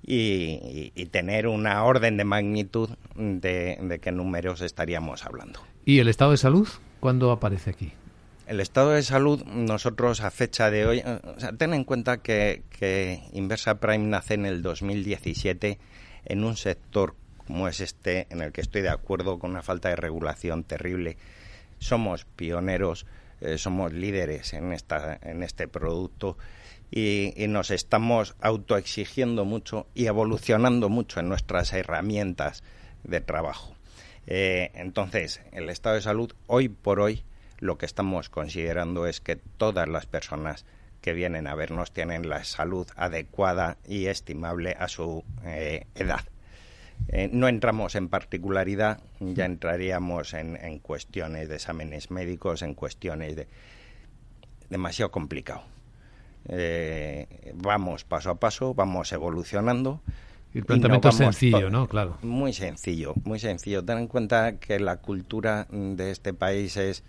[0.07, 5.61] Y, tener una orden de magnitud de, de qué números estaríamos hablando.
[5.85, 6.67] ¿Y el estado de salud
[6.99, 7.93] cuándo aparece aquí?
[8.47, 12.61] El estado de salud, nosotros a fecha de hoy, o sea, ten en cuenta que,
[13.33, 15.79] Inversa Prime nace en el 2017
[16.25, 17.15] en un sector
[17.47, 21.17] como es este, en el que estoy de acuerdo con una falta de regulación terrible.
[21.79, 23.07] Somos pioneros,
[23.41, 26.37] eh, somos líderes en, esta, en este producto
[26.91, 32.63] y, nos estamos autoexigiendo mucho y evolucionando mucho en nuestras herramientas
[33.03, 33.75] de trabajo.
[34.27, 37.23] Eh, entonces, el estado de salud hoy por hoy
[37.59, 40.65] lo que estamos considerando es que todas las personas
[41.01, 46.25] que vienen a vernos tienen la salud adecuada y estimable a su eh, edad.
[47.09, 53.47] Eh, no entramos en particularidad, ya entraríamos en, cuestiones de exámenes médicos, en cuestiones de
[54.69, 55.61] demasiado complicado.
[56.47, 60.01] Eh, vamos paso a paso, vamos evolucionando.
[60.53, 61.87] El planteamiento es sencillo, ¿no?
[61.87, 62.17] Claro.
[62.23, 63.83] Muy sencillo, muy sencillo.
[63.83, 67.03] Ten en cuenta que la cultura de este país es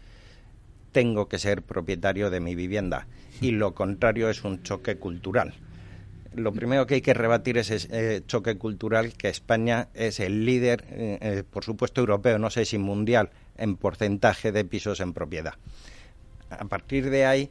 [0.97, 3.07] tengo que ser propietario de mi vivienda
[3.43, 5.53] y lo contrario es un choque cultural.
[6.35, 10.87] Lo primero que hay que rebatir es ese choque cultural que España es el líder,
[10.89, 13.29] eh, eh, por supuesto europeo, no sé si mundial,
[13.59, 15.53] en porcentaje de pisos en propiedad.
[16.49, 17.51] A partir de ahí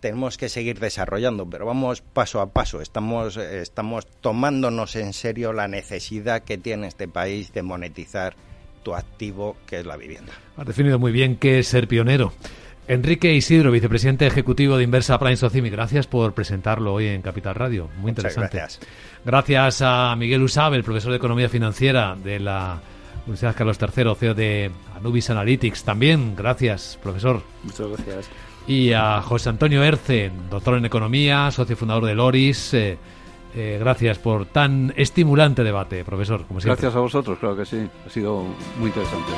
[0.00, 2.82] tenemos que seguir desarrollando, pero vamos paso a paso.
[2.82, 8.34] Estamos, eh, estamos tomándonos en serio la necesidad que tiene este país de monetizar
[8.82, 10.34] tu activo, que es la vivienda.
[10.58, 12.34] Has definido muy bien qué es ser pionero.
[12.92, 17.88] Enrique Isidro, vicepresidente ejecutivo de Inversa Prime Socimi, gracias por presentarlo hoy en Capital Radio.
[17.96, 18.58] Muy interesante.
[18.58, 18.86] gracias.
[19.24, 22.82] Gracias a Miguel Usab, el profesor de Economía Financiera de la
[23.22, 25.84] Universidad Carlos III, CEO de Anubis Analytics.
[25.84, 27.40] También, gracias, profesor.
[27.62, 28.28] Muchas gracias.
[28.66, 32.74] Y a José Antonio Erce, doctor en Economía, socio fundador de Loris.
[32.74, 32.98] Eh,
[33.54, 36.44] eh, gracias por tan estimulante debate, profesor.
[36.46, 37.88] Como Gracias a vosotros, claro que sí.
[38.06, 38.44] Ha sido
[38.78, 39.32] muy interesante.